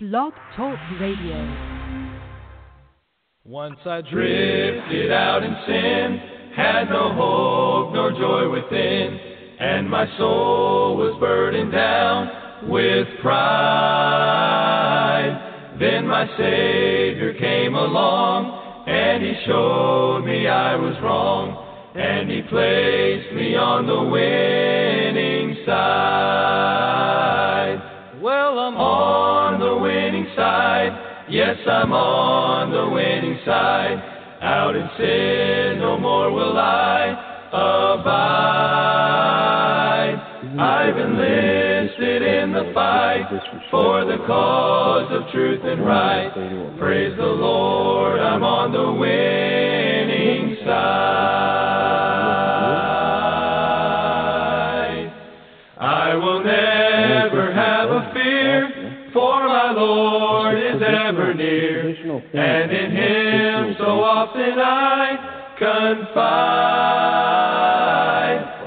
Blog 0.00 0.32
Talk 0.56 0.78
Radio. 1.00 1.34
Once 3.42 3.80
I 3.84 4.00
drifted 4.00 5.10
out 5.10 5.42
in 5.42 5.52
sin, 5.66 6.20
had 6.54 6.84
no 6.88 7.12
hope 7.14 7.92
nor 7.94 8.12
joy 8.12 8.48
within, 8.48 9.18
and 9.58 9.90
my 9.90 10.06
soul 10.16 10.96
was 10.96 11.16
burdened 11.18 11.72
down 11.72 12.68
with 12.70 13.08
pride. 13.20 13.34
Then 15.80 16.06
my 16.06 16.28
Savior 16.38 17.34
came 17.34 17.74
along, 17.74 18.84
and 18.86 19.24
He 19.24 19.34
showed 19.46 20.22
me 20.24 20.46
I 20.46 20.76
was 20.76 20.94
wrong, 21.02 21.56
and 21.96 22.30
He 22.30 22.42
placed 22.42 23.34
me 23.34 23.56
on 23.56 23.88
the 23.88 24.00
winning 24.04 25.56
side. 25.66 26.68
Well, 28.22 28.60
I'm 28.60 28.76
on 28.76 29.47
side. 30.38 31.26
Yes, 31.28 31.58
I'm 31.66 31.92
on 31.92 32.70
the 32.70 32.88
winning 32.88 33.38
side. 33.44 34.00
Out 34.40 34.76
in 34.76 34.88
sin, 34.96 35.80
no 35.80 35.98
more 35.98 36.32
will 36.32 36.56
I 36.56 37.10
abide. 37.52 38.78
I've 40.58 40.96
enlisted 40.96 42.22
in 42.22 42.52
the 42.52 42.70
fight 42.72 43.26
for 43.70 44.04
the 44.04 44.18
cause 44.26 45.10
of 45.10 45.28
truth 45.32 45.60
and 45.64 45.84
right. 45.84 46.32
Praise 46.78 47.16
the 47.16 47.26
Lord, 47.26 48.20
I'm 48.20 48.44
on 48.44 48.72
the 48.72 48.92
winning 48.92 50.56
side. 50.64 51.58
I 55.80 56.14
will 56.14 56.44
never 56.44 56.67
and 62.34 62.70
in 62.72 62.90
Him 62.90 63.76
so 63.78 64.02
often 64.02 64.58
I 64.58 65.54
confide. 65.58 66.18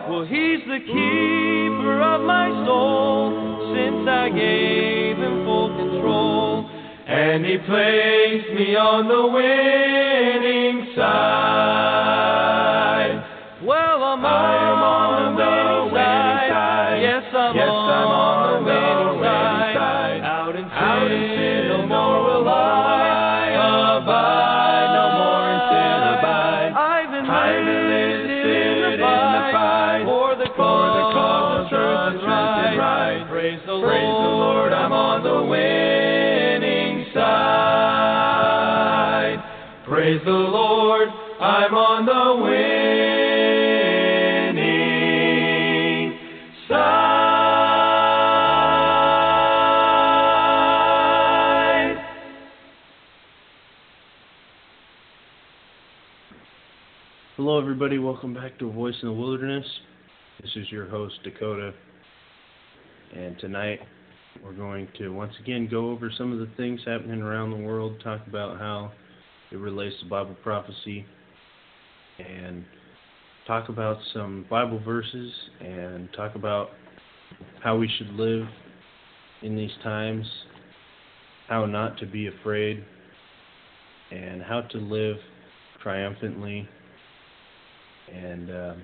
Well, 0.10 0.26
He's 0.26 0.66
the 0.68 0.80
keeper 0.80 2.02
of 2.02 2.22
my 2.22 2.50
soul, 2.66 3.74
since 3.74 4.08
I 4.08 4.30
gave 4.30 5.18
Him 5.18 5.46
full 5.46 5.70
control, 5.78 6.70
and 7.08 7.46
He 7.46 7.58
placed 7.58 8.54
me 8.54 8.76
on 8.76 9.08
the 9.08 9.28
winning 9.28 10.94
side. 10.96 12.91
Everybody. 57.82 57.98
Welcome 57.98 58.36
back 58.36 58.60
to 58.60 58.72
Voice 58.72 58.94
in 59.02 59.08
the 59.08 59.14
Wilderness. 59.14 59.66
This 60.40 60.52
is 60.56 60.72
your 60.72 60.88
host, 60.88 61.16
Dakota. 61.24 61.74
And 63.16 63.40
tonight, 63.40 63.80
we're 64.44 64.54
going 64.54 64.88
to 65.00 65.10
once 65.10 65.34
again 65.42 65.68
go 65.68 65.90
over 65.90 66.12
some 66.16 66.32
of 66.32 66.38
the 66.38 66.48
things 66.58 66.80
happening 66.86 67.24
around 67.24 67.50
the 67.50 67.58
world, 67.58 68.00
talk 68.04 68.22
about 68.28 68.60
how 68.60 68.92
it 69.52 69.56
relates 69.56 69.96
to 70.00 70.06
Bible 70.08 70.38
prophecy, 70.44 71.08
and 72.20 72.64
talk 73.48 73.70
about 73.70 73.98
some 74.14 74.46
Bible 74.48 74.80
verses, 74.86 75.34
and 75.60 76.08
talk 76.16 76.36
about 76.36 76.70
how 77.64 77.76
we 77.78 77.90
should 77.98 78.14
live 78.14 78.46
in 79.42 79.56
these 79.56 79.74
times, 79.82 80.28
how 81.48 81.66
not 81.66 81.98
to 81.98 82.06
be 82.06 82.28
afraid, 82.28 82.86
and 84.12 84.44
how 84.44 84.62
to 84.70 84.78
live 84.78 85.18
triumphantly 85.82 86.70
and 88.14 88.50
um, 88.50 88.82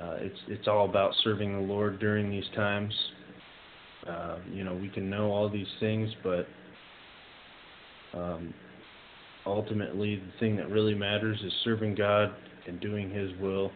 uh, 0.00 0.16
it's 0.20 0.38
it's 0.48 0.68
all 0.68 0.88
about 0.88 1.12
serving 1.24 1.52
the 1.52 1.72
Lord 1.72 1.98
during 1.98 2.30
these 2.30 2.48
times. 2.54 2.92
Uh, 4.08 4.38
you 4.50 4.64
know, 4.64 4.74
we 4.74 4.88
can 4.88 5.10
know 5.10 5.30
all 5.30 5.48
these 5.48 5.66
things, 5.80 6.10
but 6.22 6.46
um, 8.14 8.54
ultimately, 9.44 10.16
the 10.16 10.38
thing 10.40 10.56
that 10.56 10.70
really 10.70 10.94
matters 10.94 11.38
is 11.44 11.52
serving 11.64 11.94
God 11.94 12.32
and 12.66 12.80
doing 12.80 13.10
His 13.10 13.30
will, 13.40 13.72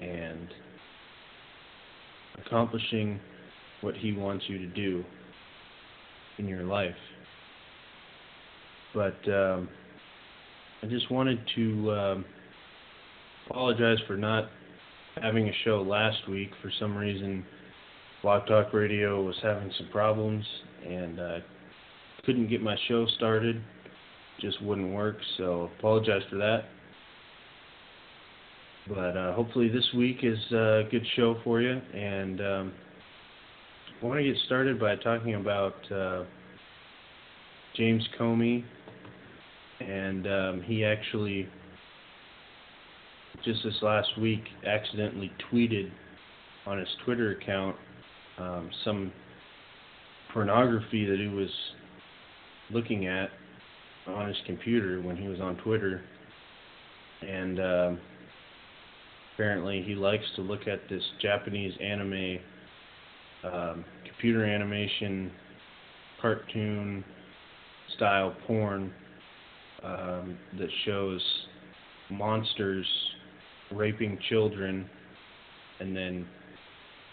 and 0.00 0.48
accomplishing 2.44 3.20
what 3.80 3.94
He 3.94 4.12
wants 4.12 4.44
you 4.48 4.58
to 4.58 4.66
do 4.66 5.04
in 6.38 6.48
your 6.48 6.64
life. 6.64 6.94
But 8.94 9.16
um, 9.32 9.68
I 10.82 10.88
just 10.88 11.12
wanted 11.12 11.38
to 11.54 11.92
um, 11.92 12.24
apologize 13.48 13.98
for 14.08 14.16
not 14.16 14.48
having 15.22 15.48
a 15.48 15.52
show 15.64 15.80
last 15.80 16.28
week. 16.28 16.50
For 16.60 16.72
some 16.80 16.96
reason, 16.96 17.44
Blog 18.20 18.48
Talk 18.48 18.72
Radio 18.72 19.22
was 19.22 19.36
having 19.44 19.70
some 19.78 19.88
problems 19.92 20.44
and 20.84 21.20
uh, 21.20 21.38
couldn't 22.26 22.48
get 22.50 22.62
my 22.62 22.76
show 22.88 23.06
started. 23.16 23.62
Just 24.40 24.60
wouldn't 24.60 24.92
work, 24.92 25.18
so 25.36 25.70
apologize 25.78 26.22
for 26.28 26.36
that. 26.36 26.64
But 28.88 29.16
uh, 29.16 29.34
hopefully 29.34 29.68
this 29.68 29.88
week 29.96 30.24
is 30.24 30.38
a 30.50 30.82
good 30.90 31.06
show 31.14 31.36
for 31.44 31.60
you. 31.60 31.80
And 31.94 32.40
um, 32.40 32.72
I 34.02 34.06
want 34.06 34.18
to 34.18 34.24
get 34.24 34.36
started 34.46 34.80
by 34.80 34.96
talking 34.96 35.36
about 35.36 35.92
uh, 35.92 36.24
James 37.76 38.02
Comey 38.18 38.64
and 39.88 40.26
um, 40.26 40.62
he 40.62 40.84
actually 40.84 41.48
just 43.44 43.62
this 43.64 43.74
last 43.82 44.18
week 44.20 44.42
accidentally 44.66 45.32
tweeted 45.50 45.90
on 46.66 46.78
his 46.78 46.88
Twitter 47.04 47.32
account 47.32 47.76
um, 48.38 48.70
some 48.84 49.12
pornography 50.32 51.04
that 51.04 51.18
he 51.18 51.28
was 51.28 51.50
looking 52.70 53.06
at 53.06 53.30
on 54.06 54.28
his 54.28 54.36
computer 54.46 55.00
when 55.00 55.16
he 55.16 55.28
was 55.28 55.40
on 55.40 55.56
Twitter, 55.58 56.02
and 57.26 57.60
um, 57.60 58.00
apparently 59.34 59.82
he 59.82 59.94
likes 59.94 60.24
to 60.36 60.42
look 60.42 60.66
at 60.66 60.80
this 60.88 61.02
Japanese 61.20 61.72
anime, 61.80 62.38
um, 63.44 63.84
computer 64.04 64.44
animation, 64.44 65.30
cartoon 66.20 67.04
style 67.96 68.34
porn 68.46 68.92
um, 69.84 70.38
that 70.58 70.68
shows 70.84 71.22
monsters 72.10 72.86
raping 73.72 74.18
children 74.28 74.88
and 75.80 75.96
then 75.96 76.26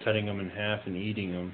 cutting 0.04 0.26
them 0.26 0.40
in 0.40 0.50
half 0.50 0.80
and 0.86 0.96
eating 0.96 1.32
them. 1.32 1.54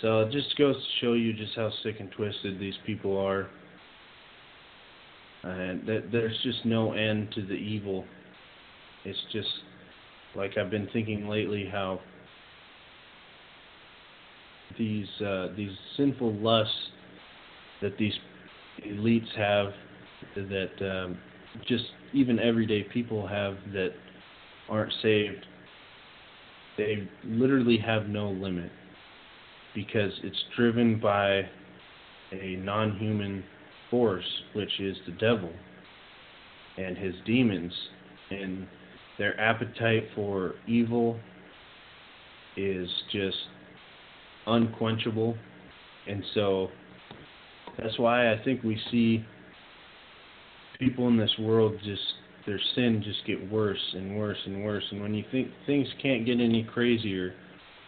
So 0.00 0.20
it 0.20 0.32
just 0.32 0.56
goes 0.56 0.76
to 0.76 1.04
show 1.04 1.12
you 1.12 1.32
just 1.32 1.54
how 1.56 1.70
sick 1.82 1.96
and 2.00 2.10
twisted 2.12 2.58
these 2.58 2.74
people 2.86 3.18
are. 3.18 3.48
And 5.42 5.86
that 5.86 6.10
there's 6.12 6.38
just 6.42 6.64
no 6.64 6.92
end 6.92 7.32
to 7.34 7.42
the 7.42 7.54
evil. 7.54 8.04
It's 9.04 9.18
just 9.32 9.48
like 10.34 10.56
I've 10.58 10.70
been 10.70 10.88
thinking 10.92 11.28
lately 11.28 11.68
how 11.70 12.00
these 14.78 15.08
uh, 15.20 15.48
these 15.56 15.72
sinful 15.96 16.34
lusts 16.34 16.74
that 17.82 17.96
these 17.98 18.12
elites 18.86 19.30
have 19.36 19.72
that 20.36 21.04
um, 21.04 21.18
just 21.66 21.84
even 22.12 22.38
everyday 22.38 22.82
people 22.84 23.26
have 23.26 23.56
that 23.72 23.90
aren't 24.68 24.92
saved 25.02 25.46
they 26.76 27.08
literally 27.24 27.78
have 27.78 28.08
no 28.08 28.30
limit 28.30 28.70
because 29.74 30.12
it's 30.22 30.42
driven 30.56 30.98
by 30.98 31.42
a 32.32 32.56
non-human 32.56 33.44
force 33.90 34.24
which 34.54 34.80
is 34.80 34.96
the 35.06 35.12
devil 35.12 35.52
and 36.78 36.96
his 36.96 37.14
demons. 37.26 37.72
And 38.30 38.66
their 39.18 39.38
appetite 39.40 40.04
for 40.14 40.54
evil 40.66 41.18
is 42.56 42.88
just 43.12 43.36
unquenchable, 44.46 45.36
and 46.06 46.24
so 46.34 46.70
that's 47.82 47.98
why 47.98 48.32
I 48.32 48.42
think 48.44 48.62
we 48.62 48.80
see 48.90 49.24
people 50.78 51.08
in 51.08 51.16
this 51.16 51.34
world 51.38 51.74
just 51.84 52.02
their 52.46 52.60
sin 52.74 53.02
just 53.04 53.24
get 53.26 53.50
worse 53.50 53.94
and 53.94 54.16
worse 54.16 54.38
and 54.46 54.64
worse. 54.64 54.84
And 54.90 55.02
when 55.02 55.14
you 55.14 55.24
think 55.30 55.48
things 55.66 55.86
can't 56.00 56.24
get 56.24 56.40
any 56.40 56.64
crazier 56.64 57.34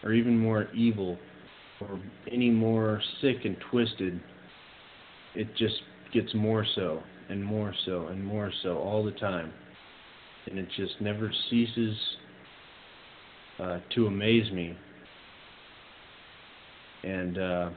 or 0.03 0.13
even 0.13 0.37
more 0.37 0.67
evil 0.73 1.17
or 1.81 1.99
any 2.31 2.49
more 2.49 3.01
sick 3.21 3.37
and 3.45 3.57
twisted, 3.71 4.21
it 5.35 5.47
just 5.57 5.75
gets 6.13 6.33
more 6.33 6.65
so 6.75 7.01
and 7.29 7.43
more 7.43 7.73
so 7.85 8.07
and 8.07 8.23
more 8.23 8.51
so 8.61 8.77
all 8.77 9.03
the 9.03 9.11
time. 9.11 9.51
And 10.45 10.59
it 10.59 10.67
just 10.75 10.93
never 10.99 11.31
ceases 11.49 11.97
uh, 13.59 13.79
to 13.95 14.07
amaze 14.07 14.51
me. 14.51 14.77
And 17.03 17.37
uh, 17.37 17.69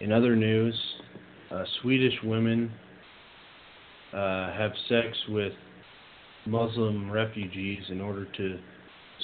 in 0.00 0.12
other 0.12 0.34
news, 0.34 0.74
uh, 1.50 1.64
Swedish 1.82 2.14
women 2.24 2.72
uh, 4.12 4.52
have 4.52 4.72
sex 4.88 5.16
with 5.28 5.52
Muslim 6.46 7.10
refugees 7.10 7.82
in 7.90 8.00
order 8.00 8.26
to 8.36 8.58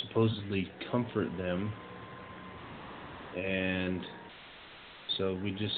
supposedly 0.02 0.70
comfort 0.90 1.28
them. 1.38 1.72
And 3.36 4.00
so 5.16 5.38
we 5.42 5.52
just 5.52 5.74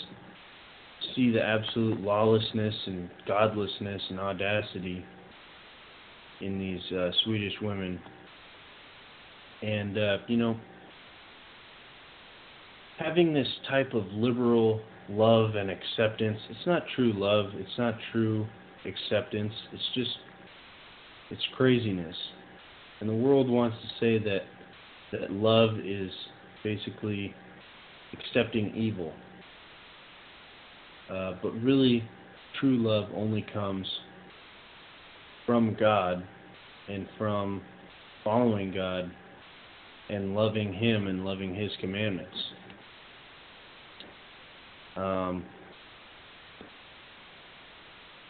see 1.15 1.31
the 1.31 1.43
absolute 1.43 2.01
lawlessness 2.01 2.75
and 2.87 3.09
godlessness 3.27 4.03
and 4.11 4.19
audacity 4.19 5.05
in 6.41 6.59
these 6.59 6.99
uh, 6.99 7.11
Swedish 7.25 7.55
women. 7.63 8.01
And, 9.63 9.99
uh, 9.99 10.17
you 10.27 10.37
know, 10.37 10.57
having 12.99 13.33
this 13.33 13.49
type 13.69 13.95
of 13.95 14.05
liberal 14.13 14.81
love 15.09 15.55
and 15.55 15.71
acceptance, 15.71 16.39
it's 16.51 16.67
not 16.67 16.83
true 16.95 17.13
love, 17.15 17.47
it's 17.55 17.79
not 17.79 17.95
true 18.13 18.47
acceptance, 18.85 19.53
it's 19.73 19.89
just, 19.95 20.11
it's 21.31 21.43
craziness. 21.57 22.17
And 23.01 23.09
the 23.09 23.15
world 23.15 23.49
wants 23.49 23.77
to 23.83 23.89
say 24.01 24.23
that, 24.25 24.43
that 25.13 25.33
love 25.33 25.79
is 25.79 26.11
basically 26.65 27.35
accepting 28.13 28.75
evil. 28.75 29.13
Uh, 31.11 31.35
but 31.43 31.51
really, 31.63 32.05
true 32.61 32.77
love 32.77 33.09
only 33.15 33.47
comes 33.53 33.87
from 35.47 35.77
God 35.79 36.27
and 36.89 37.07
from 37.17 37.63
following 38.25 38.73
God 38.73 39.11
and 40.11 40.35
loving 40.35 40.73
Him 40.73 41.07
and 41.07 41.25
loving 41.25 41.55
His 41.55 41.71
commandments. 41.81 42.37
Um, 44.99 45.45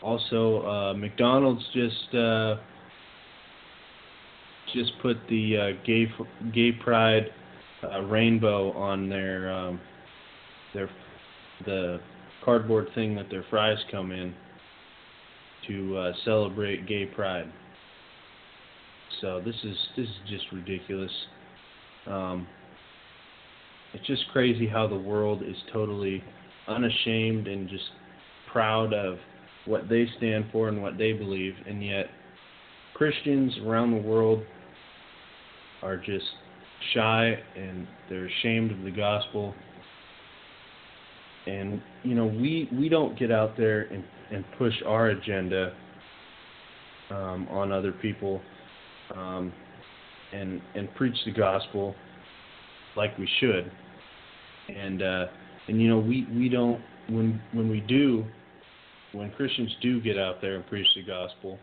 also, 0.02 0.62
uh, 0.62 0.94
McDonald's 0.94 1.64
just 1.72 2.14
uh, 2.14 2.56
just 4.74 4.92
put 5.00 5.16
the 5.28 5.56
uh, 5.56 5.84
gay 5.84 6.06
gay 6.54 6.72
pride 6.72 7.30
uh, 7.82 8.02
rainbow 8.02 8.72
on 8.72 9.08
their 9.08 9.50
um, 9.52 9.80
their 10.74 10.90
the 11.64 12.00
cardboard 12.44 12.88
thing 12.94 13.14
that 13.16 13.30
their 13.30 13.44
fries 13.50 13.78
come 13.90 14.12
in 14.12 14.34
to 15.66 15.96
uh, 15.96 16.12
celebrate 16.24 16.86
gay 16.86 17.06
pride. 17.06 17.50
So 19.20 19.40
this 19.44 19.56
is 19.64 19.76
this 19.96 20.06
is 20.06 20.14
just 20.28 20.44
ridiculous. 20.52 21.10
Um, 22.06 22.46
it's 23.94 24.06
just 24.06 24.28
crazy 24.32 24.68
how 24.68 24.86
the 24.86 24.98
world 24.98 25.42
is 25.42 25.56
totally 25.72 26.22
unashamed 26.68 27.48
and 27.48 27.68
just 27.68 27.84
proud 28.52 28.92
of 28.92 29.18
what 29.66 29.88
they 29.88 30.06
stand 30.16 30.46
for 30.50 30.68
and 30.68 30.82
what 30.82 30.96
they 30.98 31.12
believe, 31.12 31.54
and 31.66 31.84
yet 31.84 32.06
Christians 32.94 33.52
around 33.64 33.92
the 33.92 34.08
world 34.08 34.42
are 35.82 35.96
just 35.96 36.26
shy 36.94 37.36
and 37.56 37.86
they're 38.08 38.26
ashamed 38.26 38.72
of 38.72 38.82
the 38.82 38.90
gospel. 38.90 39.54
And 41.46 41.80
you 42.02 42.14
know, 42.14 42.26
we 42.26 42.68
we 42.72 42.88
don't 42.88 43.18
get 43.18 43.30
out 43.30 43.56
there 43.56 43.82
and 43.82 44.04
and 44.30 44.44
push 44.58 44.74
our 44.84 45.08
agenda 45.08 45.72
um, 47.10 47.46
on 47.50 47.72
other 47.72 47.92
people 47.92 48.40
um, 49.14 49.52
and 50.32 50.60
and 50.74 50.92
preach 50.94 51.16
the 51.24 51.32
gospel 51.32 51.94
like 52.96 53.16
we 53.18 53.28
should. 53.40 53.70
And 54.68 55.02
uh, 55.02 55.26
and 55.68 55.80
you 55.80 55.88
know, 55.88 55.98
we 55.98 56.26
we 56.34 56.48
don't 56.48 56.80
when 57.08 57.40
when 57.52 57.68
we 57.68 57.80
do 57.80 58.24
when 59.12 59.30
Christians 59.32 59.74
do 59.80 60.00
get 60.00 60.18
out 60.18 60.40
there 60.40 60.56
and 60.56 60.66
preach 60.66 60.86
the 60.94 61.02
gospel, 61.02 61.58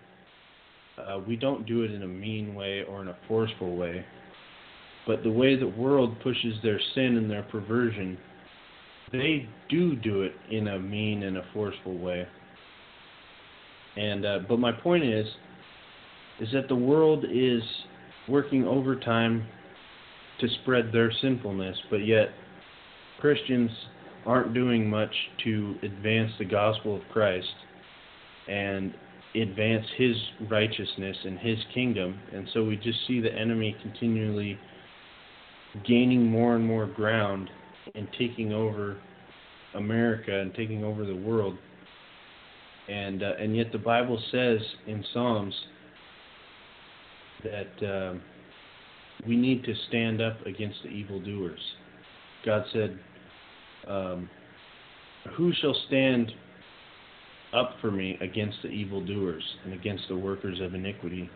uh, 0.97 1.19
we 1.27 1.35
don't 1.35 1.65
do 1.65 1.83
it 1.83 1.91
in 1.91 2.03
a 2.03 2.07
mean 2.07 2.55
way 2.55 2.83
or 2.83 3.01
in 3.01 3.07
a 3.07 3.17
forceful 3.27 3.75
way. 3.75 4.05
But 5.05 5.23
the 5.23 5.31
way 5.31 5.55
the 5.55 5.67
world 5.67 6.19
pushes 6.21 6.55
their 6.63 6.79
sin 6.95 7.17
and 7.17 7.29
their 7.29 7.43
perversion, 7.43 8.17
they 9.11 9.47
do 9.69 9.95
do 9.95 10.23
it 10.23 10.33
in 10.49 10.67
a 10.69 10.79
mean 10.79 11.23
and 11.23 11.37
a 11.37 11.43
forceful 11.53 11.97
way. 11.97 12.27
And 13.97 14.25
uh, 14.25 14.39
but 14.47 14.59
my 14.59 14.71
point 14.71 15.03
is, 15.03 15.25
is 16.39 16.49
that 16.53 16.67
the 16.67 16.75
world 16.75 17.25
is 17.31 17.61
working 18.27 18.65
overtime 18.65 19.45
to 20.41 20.47
spread 20.61 20.91
their 20.91 21.11
sinfulness, 21.21 21.77
but 21.89 22.05
yet 22.05 22.29
Christians 23.19 23.71
aren't 24.25 24.53
doing 24.53 24.89
much 24.89 25.13
to 25.43 25.75
advance 25.83 26.31
the 26.39 26.45
gospel 26.45 26.95
of 26.95 27.01
Christ 27.11 27.53
and 28.47 28.93
advance 29.35 29.85
his 29.97 30.15
righteousness 30.49 31.17
and 31.25 31.37
his 31.39 31.57
kingdom. 31.73 32.19
And 32.33 32.47
so 32.53 32.63
we 32.63 32.77
just 32.77 32.99
see 33.07 33.19
the 33.19 33.33
enemy 33.33 33.75
continually 33.81 34.57
gaining 35.85 36.25
more 36.25 36.55
and 36.55 36.65
more 36.65 36.87
ground 36.87 37.49
and 37.93 38.07
taking 38.17 38.53
over 38.53 38.97
America 39.75 40.39
and 40.39 40.53
taking 40.53 40.83
over 40.83 41.05
the 41.05 41.15
world. 41.15 41.57
And 42.87 43.23
uh, 43.23 43.33
and 43.39 43.55
yet 43.55 43.71
the 43.71 43.79
Bible 43.79 44.21
says 44.31 44.59
in 44.87 45.03
Psalms 45.11 45.55
that 47.43 47.87
uh, 47.87 48.13
we 49.27 49.35
need 49.35 49.63
to 49.65 49.73
stand 49.87 50.21
up 50.21 50.45
against 50.45 50.77
the 50.83 50.89
evildoers. 50.89 51.59
God 52.45 52.63
said, 52.71 52.99
um, 53.87 54.29
Who 55.35 55.53
shall 55.53 55.75
stand 55.87 56.31
up 57.53 57.75
for 57.81 57.91
me 57.91 58.17
against 58.21 58.57
the 58.61 58.69
evildoers 58.69 59.43
and 59.63 59.73
against 59.73 60.03
the 60.09 60.15
workers 60.15 60.59
of 60.61 60.73
iniquity? 60.73 61.29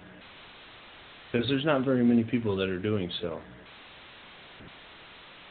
Because 1.32 1.48
there's 1.48 1.66
not 1.66 1.86
very 1.86 2.04
many 2.04 2.24
people 2.24 2.56
that 2.58 2.70
are 2.70 2.80
doing 2.80 3.12
so. 3.22 3.40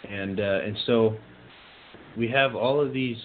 And 0.09 0.40
uh, 0.40 0.61
and 0.64 0.76
so 0.87 1.17
we 2.17 2.28
have 2.28 2.55
all 2.55 2.81
of 2.81 2.93
these 2.93 3.17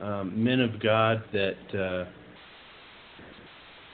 um, 0.00 0.42
men 0.42 0.60
of 0.60 0.80
God 0.80 1.22
that 1.32 1.74
uh, 1.74 2.10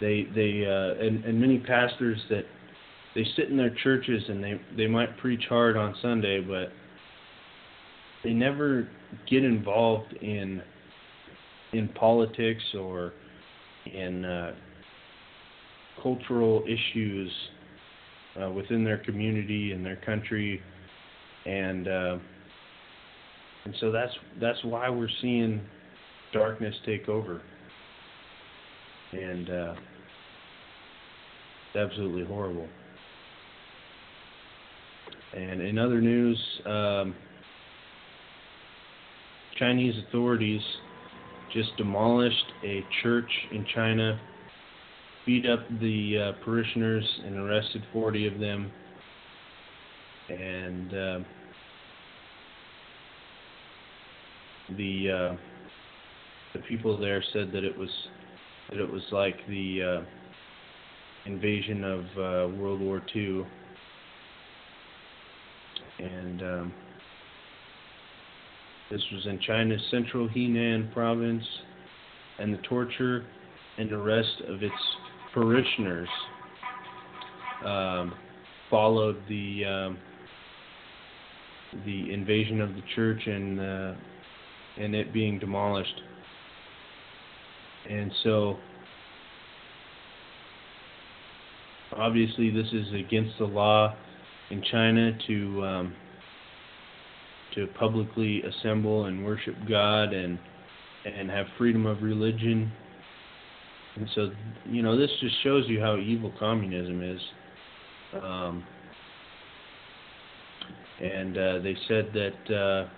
they 0.00 0.26
they 0.34 0.64
uh, 0.66 1.04
and, 1.04 1.24
and 1.24 1.40
many 1.40 1.58
pastors 1.58 2.18
that 2.30 2.44
they 3.14 3.24
sit 3.36 3.48
in 3.48 3.56
their 3.56 3.74
churches 3.82 4.22
and 4.28 4.42
they 4.42 4.60
they 4.76 4.86
might 4.86 5.16
preach 5.18 5.44
hard 5.48 5.76
on 5.76 5.94
Sunday, 6.00 6.40
but 6.40 6.70
they 8.26 8.32
never 8.32 8.88
get 9.30 9.44
involved 9.44 10.12
in 10.14 10.60
in 11.72 11.88
politics 11.90 12.62
or 12.76 13.12
in 13.86 14.24
uh, 14.24 14.52
cultural 16.02 16.64
issues 16.66 17.30
uh, 18.42 18.50
within 18.50 18.82
their 18.82 18.98
community 18.98 19.70
and 19.70 19.86
their 19.86 19.96
country, 20.04 20.60
and 21.44 21.86
uh, 21.86 22.18
and 23.64 23.74
so 23.78 23.92
that's 23.92 24.12
that's 24.40 24.62
why 24.64 24.90
we're 24.90 25.08
seeing 25.22 25.60
darkness 26.32 26.74
take 26.84 27.08
over, 27.08 27.42
and 29.12 29.50
uh, 29.50 29.74
it's 31.68 31.76
absolutely 31.76 32.24
horrible. 32.24 32.68
And 35.32 35.60
in 35.60 35.78
other 35.78 36.00
news. 36.00 36.38
Um, 36.64 37.14
Chinese 39.58 39.94
authorities 40.08 40.62
just 41.52 41.76
demolished 41.76 42.52
a 42.62 42.84
church 43.02 43.30
in 43.50 43.66
China, 43.74 44.18
beat 45.24 45.46
up 45.46 45.60
the 45.80 46.18
uh, 46.18 46.44
parishioners, 46.44 47.04
and 47.24 47.36
arrested 47.36 47.82
40 47.92 48.26
of 48.26 48.38
them. 48.38 48.70
And 50.28 50.92
uh, 50.92 51.18
the 54.76 55.10
uh, 55.10 55.36
the 56.52 56.58
people 56.68 56.98
there 56.98 57.22
said 57.32 57.52
that 57.52 57.64
it 57.64 57.78
was 57.78 57.90
that 58.70 58.80
it 58.80 58.90
was 58.90 59.02
like 59.12 59.36
the 59.48 59.82
uh, 59.82 61.30
invasion 61.30 61.84
of 61.84 62.00
uh, 62.00 62.56
World 62.56 62.80
War 62.80 63.00
II. 63.14 63.46
and 65.98 66.42
um, 66.42 66.72
this 68.90 69.02
was 69.12 69.26
in 69.26 69.40
China's 69.40 69.80
central 69.90 70.28
Henan 70.28 70.92
province, 70.92 71.44
and 72.38 72.54
the 72.54 72.58
torture 72.58 73.24
and 73.78 73.92
arrest 73.92 74.42
of 74.48 74.62
its 74.62 74.74
parishioners 75.34 76.08
um, 77.64 78.14
followed 78.70 79.16
the 79.28 79.64
um, 79.64 79.98
the 81.84 82.12
invasion 82.12 82.60
of 82.60 82.70
the 82.70 82.82
church 82.94 83.20
and 83.26 83.60
uh, 83.60 83.94
and 84.78 84.94
it 84.94 85.12
being 85.12 85.38
demolished. 85.38 86.00
And 87.88 88.12
so, 88.22 88.56
obviously, 91.92 92.50
this 92.50 92.66
is 92.72 92.92
against 92.94 93.38
the 93.38 93.44
law 93.44 93.94
in 94.50 94.62
China 94.70 95.16
to 95.26 95.64
um, 95.64 95.94
to 97.56 97.66
publicly 97.78 98.42
assemble 98.42 99.06
and 99.06 99.24
worship 99.24 99.54
God 99.68 100.12
and 100.12 100.38
and 101.04 101.30
have 101.30 101.46
freedom 101.56 101.86
of 101.86 102.02
religion. 102.02 102.70
And 103.94 104.08
so, 104.14 104.30
you 104.66 104.82
know, 104.82 104.96
this 104.96 105.10
just 105.20 105.34
shows 105.42 105.64
you 105.68 105.80
how 105.80 105.96
evil 105.96 106.32
communism 106.38 107.02
is. 107.02 107.20
Um, 108.22 108.64
and 111.00 111.38
uh, 111.38 111.58
they 111.60 111.76
said 111.86 112.10
that 112.12 112.54
uh, 112.54 112.88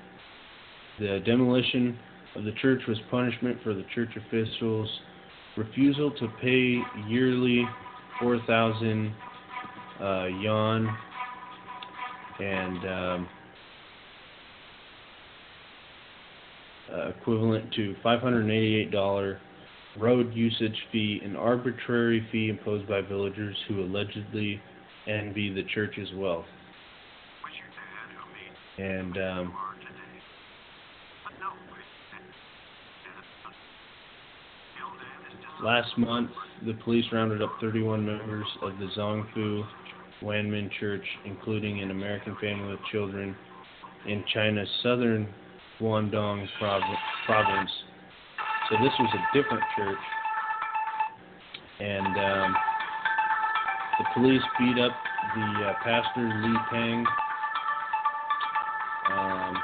the 0.98 1.20
demolition 1.24 1.98
of 2.34 2.44
the 2.44 2.52
church 2.52 2.80
was 2.88 2.96
punishment 3.10 3.58
for 3.62 3.74
the 3.74 3.84
church 3.94 4.10
officials' 4.16 4.88
refusal 5.56 6.10
to 6.12 6.28
pay 6.40 6.80
yearly 7.08 7.64
4,000 8.20 9.14
uh, 10.00 10.26
yuan 10.40 10.96
and 12.40 12.86
um, 12.86 13.28
uh, 16.92 17.08
equivalent 17.08 17.72
to 17.74 17.94
$588 18.04 19.38
road 19.98 20.32
usage 20.34 20.76
fee, 20.92 21.20
an 21.24 21.36
arbitrary 21.36 22.26
fee 22.30 22.48
imposed 22.48 22.88
by 22.88 23.00
villagers 23.00 23.56
who 23.66 23.82
allegedly 23.82 24.60
envy 25.06 25.52
the 25.52 25.64
church's 25.74 26.08
wealth. 26.14 26.44
And 28.78 29.16
um, 29.18 29.54
last 35.64 35.98
month, 35.98 36.30
the 36.64 36.74
police 36.84 37.04
rounded 37.12 37.42
up 37.42 37.50
31 37.60 38.06
members 38.06 38.46
of 38.62 38.72
the 38.78 38.88
Zongfu 38.96 39.64
Wanmin 40.22 40.70
Church, 40.78 41.04
including 41.24 41.82
an 41.82 41.90
American 41.90 42.36
family 42.40 42.70
with 42.70 42.80
children 42.92 43.34
in 44.06 44.24
China's 44.32 44.68
southern 44.82 45.28
Guangdong 45.80 46.46
province. 47.26 47.70
So 48.68 48.76
this 48.82 48.92
was 48.98 49.14
a 49.14 49.36
different 49.36 49.62
church, 49.76 49.98
and 51.80 52.06
um, 52.06 52.56
the 53.98 54.04
police 54.14 54.42
beat 54.58 54.78
up 54.82 54.92
the 55.34 55.66
uh, 55.66 55.72
pastor 55.82 56.28
Li 56.42 56.56
Tang. 56.70 57.06
Um, 59.10 59.56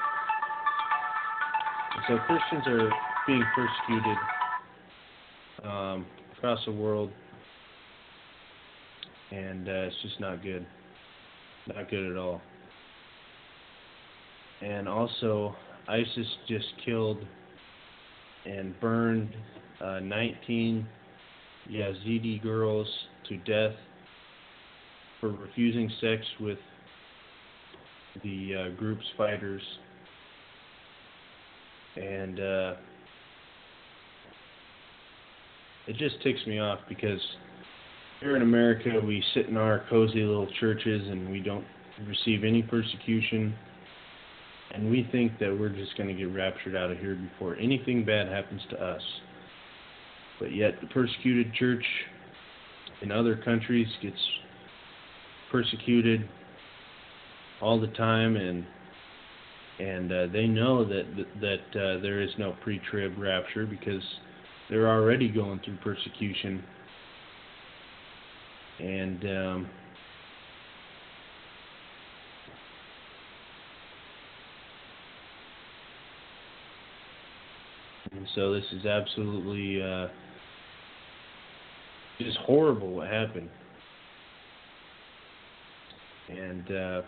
so 2.09 2.19
Christians 2.27 2.65
are 2.67 2.91
being 3.27 3.45
persecuted 3.55 4.19
um, 5.65 6.07
across 6.37 6.65
the 6.65 6.73
world, 6.73 7.11
and 9.31 9.69
uh, 9.69 9.73
it's 9.73 9.97
just 10.03 10.21
not 10.21 10.43
good. 10.43 10.65
Not 11.67 11.91
good 11.91 12.11
at 12.11 12.17
all. 12.17 12.41
And 14.63 14.89
also, 14.89 15.55
ISIS 15.89 16.27
just 16.49 16.67
killed 16.85 17.19
and 18.47 18.79
burned 18.81 19.35
uh, 19.81 20.01
19 20.01 20.87
Yazidi 21.71 22.43
girls 22.43 22.87
to 23.29 23.37
death 23.39 23.75
for 25.21 25.31
refusing 25.31 25.91
sex 26.01 26.23
with 26.41 26.59
the 28.23 28.55
uh, 28.55 28.77
group's 28.77 29.05
fighters. 29.17 29.63
And 31.97 32.41
uh, 32.41 32.75
it 35.87 35.97
just 35.97 36.21
ticks 36.23 36.41
me 36.47 36.59
off 36.59 36.81
because 36.89 37.21
here 38.21 38.37
in 38.37 38.43
America 38.43 39.01
we 39.05 39.23
sit 39.35 39.49
in 39.49 39.57
our 39.57 39.85
cozy 39.89 40.23
little 40.23 40.49
churches 40.61 41.03
and 41.09 41.31
we 41.31 41.41
don't 41.41 41.65
receive 42.07 42.45
any 42.45 42.63
persecution 42.63 43.55
and 44.75 44.91
we 44.91 45.09
think 45.13 45.39
that 45.39 45.57
we're 45.57 45.69
just 45.69 45.97
going 45.97 46.09
to 46.09 46.15
get 46.15 46.35
raptured 46.35 46.75
out 46.75 46.91
of 46.91 46.99
here 46.99 47.15
before 47.15 47.57
anything 47.57 48.05
bad 48.05 48.29
happens 48.29 48.61
to 48.71 48.83
us. 48.83 49.03
But 50.41 50.53
yet, 50.55 50.81
the 50.81 50.89
persecuted 50.89 51.55
church 51.55 51.85
in 53.01 53.13
other 53.13 53.37
countries 53.37 53.87
gets 54.03 54.19
persecuted 55.53 56.29
all 57.61 57.81
the 57.81 57.87
time, 57.89 58.37
and 58.37 58.65
and 59.79 60.13
uh, 60.13 60.27
they 60.33 60.47
know 60.47 60.85
that 60.85 61.05
that 61.41 61.81
uh, 61.81 62.01
there 62.01 62.21
is 62.21 62.31
no 62.39 62.57
pre-trib 62.63 63.15
rapture 63.17 63.67
because 63.67 64.03
they're 64.69 64.89
already 64.89 65.29
going 65.29 65.61
through 65.65 65.77
persecution, 65.79 66.65
and 68.81 69.25
um, 69.25 69.71
And 78.17 78.27
so 78.35 78.53
this 78.53 78.65
is 78.73 78.87
absolutely 78.87 79.83
uh, 79.83 80.07
just 82.19 82.37
horrible 82.39 82.95
what 82.95 83.09
happened. 83.09 83.49
And 86.29 86.71
uh, 86.71 87.03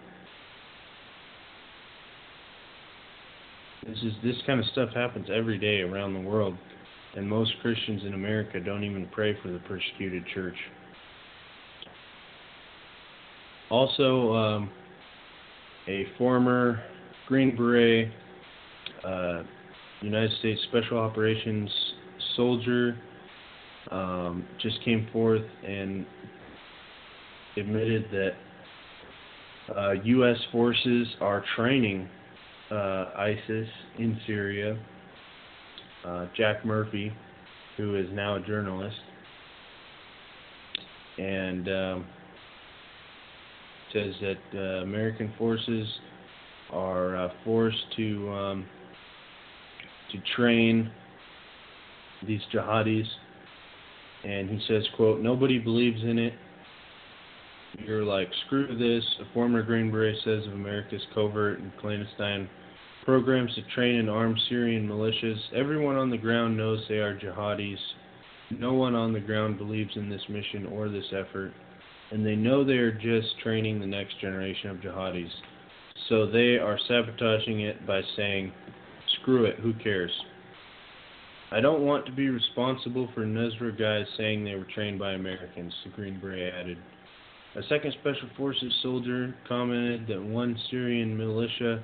this 3.87 3.99
is 3.99 4.13
this 4.23 4.37
kind 4.47 4.61
of 4.61 4.67
stuff 4.67 4.91
happens 4.95 5.29
every 5.33 5.59
day 5.59 5.81
around 5.81 6.13
the 6.13 6.21
world, 6.21 6.57
and 7.15 7.29
most 7.29 7.53
Christians 7.63 8.03
in 8.05 8.15
America 8.15 8.61
don't 8.61 8.85
even 8.85 9.09
pray 9.13 9.37
for 9.43 9.49
the 9.49 9.61
persecuted 9.61 10.25
church. 10.35 10.57
Also, 13.71 14.35
um, 14.35 14.71
a 15.89 16.07
former 16.19 16.83
Green 17.27 17.57
Beret 17.57 18.11
uh, 19.05 19.43
United 20.07 20.39
States 20.39 20.61
Special 20.69 20.99
Operations 20.99 21.69
soldier 22.37 22.97
um, 23.91 24.47
just 24.63 24.83
came 24.85 25.09
forth 25.13 25.43
and 25.67 26.07
admitted 27.57 28.05
that 28.13 29.75
uh, 29.77 29.93
U.S. 29.93 30.37
forces 30.53 31.09
are 31.21 31.45
training 31.57 32.09
uh, 32.71 33.07
ISIS 33.17 33.69
in 33.99 34.17
Syria. 34.29 34.79
Uh, 36.05 36.27
Jack 36.37 36.65
Murphy, 36.65 37.13
who 37.77 37.97
is 37.97 38.07
now 38.13 38.37
a 38.37 38.41
journalist, 38.41 38.97
and 41.19 41.69
um, 41.69 42.07
says 43.93 44.15
that 44.21 44.39
uh, 44.55 44.83
American 44.85 45.33
forces 45.37 45.89
are 46.71 47.17
uh, 47.17 47.29
forced 47.45 47.85
to 47.97 48.31
um, 48.31 48.67
to 50.13 50.19
train 50.35 50.91
these 52.27 52.41
jihadis. 52.53 53.07
And 54.25 54.49
he 54.51 54.61
says, 54.67 54.83
quote, 54.97 55.21
nobody 55.21 55.59
believes 55.59 56.03
in 56.03 56.19
it. 56.19 56.33
You're 57.79 58.05
like, 58.05 58.29
screw 58.47 58.67
this. 58.67 59.05
A 59.21 59.33
former 59.35 59.63
Green 59.63 59.91
Beret 59.91 60.17
says 60.25 60.47
of 60.47 60.55
America's 60.55 61.03
covert 61.15 61.59
and 61.61 61.71
clandestine 61.79 62.49
programs 63.05 63.55
to 63.55 63.63
train 63.75 64.01
and 64.01 64.11
arm 64.11 64.37
Syrian 64.49 64.89
militias. 64.89 65.39
Everyone 65.55 65.97
on 65.97 66.11
the 66.11 66.17
ground 66.17 66.57
knows 66.57 66.83
they 66.89 66.97
are 66.97 67.17
jihadis. 67.17 67.79
No 68.51 68.75
one 68.75 68.95
on 68.95 69.13
the 69.13 69.21
ground 69.21 69.59
believes 69.59 69.97
in 69.97 70.09
this 70.09 70.23
mission 70.29 70.67
or 70.67 70.89
this 70.89 71.13
effort. 71.13 71.53
And 72.11 72.25
they 72.25 72.35
know 72.35 72.65
they 72.65 72.75
are 72.75 72.93
just 72.93 73.39
training 73.43 73.79
the 73.81 73.87
next 73.87 74.21
generation 74.21 74.71
of 74.71 74.79
jihadis. 74.79 75.31
So 76.09 76.27
they 76.31 76.57
are 76.57 76.79
sabotaging 76.89 77.61
it 77.61 77.87
by 77.87 78.01
saying, 78.17 78.53
Screw 79.27 79.45
it, 79.45 79.59
who 79.59 79.75
cares? 79.83 80.13
I 81.51 81.61
don't 81.61 81.83
want 81.83 82.07
to 82.07 82.13
be 82.13 82.29
responsible 82.29 83.09
for 83.13 83.27
Nusra 83.27 83.77
guys 83.77 84.07
saying 84.17 84.45
they 84.45 84.55
were 84.55 84.69
trained 84.73 85.01
by 85.01 85.15
Americans, 85.15 85.75
the 85.83 85.91
Green 85.91 86.21
Beret 86.21 86.55
added. 86.55 86.79
A 87.57 87.63
second 87.65 87.93
Special 88.01 88.29
Forces 88.37 88.73
soldier 88.85 89.35
commented 89.49 90.07
that 90.07 90.23
one 90.23 90.57
Syrian 90.71 91.17
militia 91.17 91.83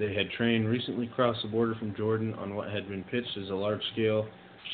they 0.00 0.12
had 0.14 0.28
trained 0.36 0.68
recently 0.68 1.06
crossed 1.06 1.42
the 1.42 1.48
border 1.48 1.76
from 1.76 1.94
Jordan 1.94 2.34
on 2.34 2.56
what 2.56 2.72
had 2.72 2.88
been 2.88 3.04
pitched 3.04 3.38
as 3.40 3.50
a 3.50 3.54
large-scale 3.54 4.26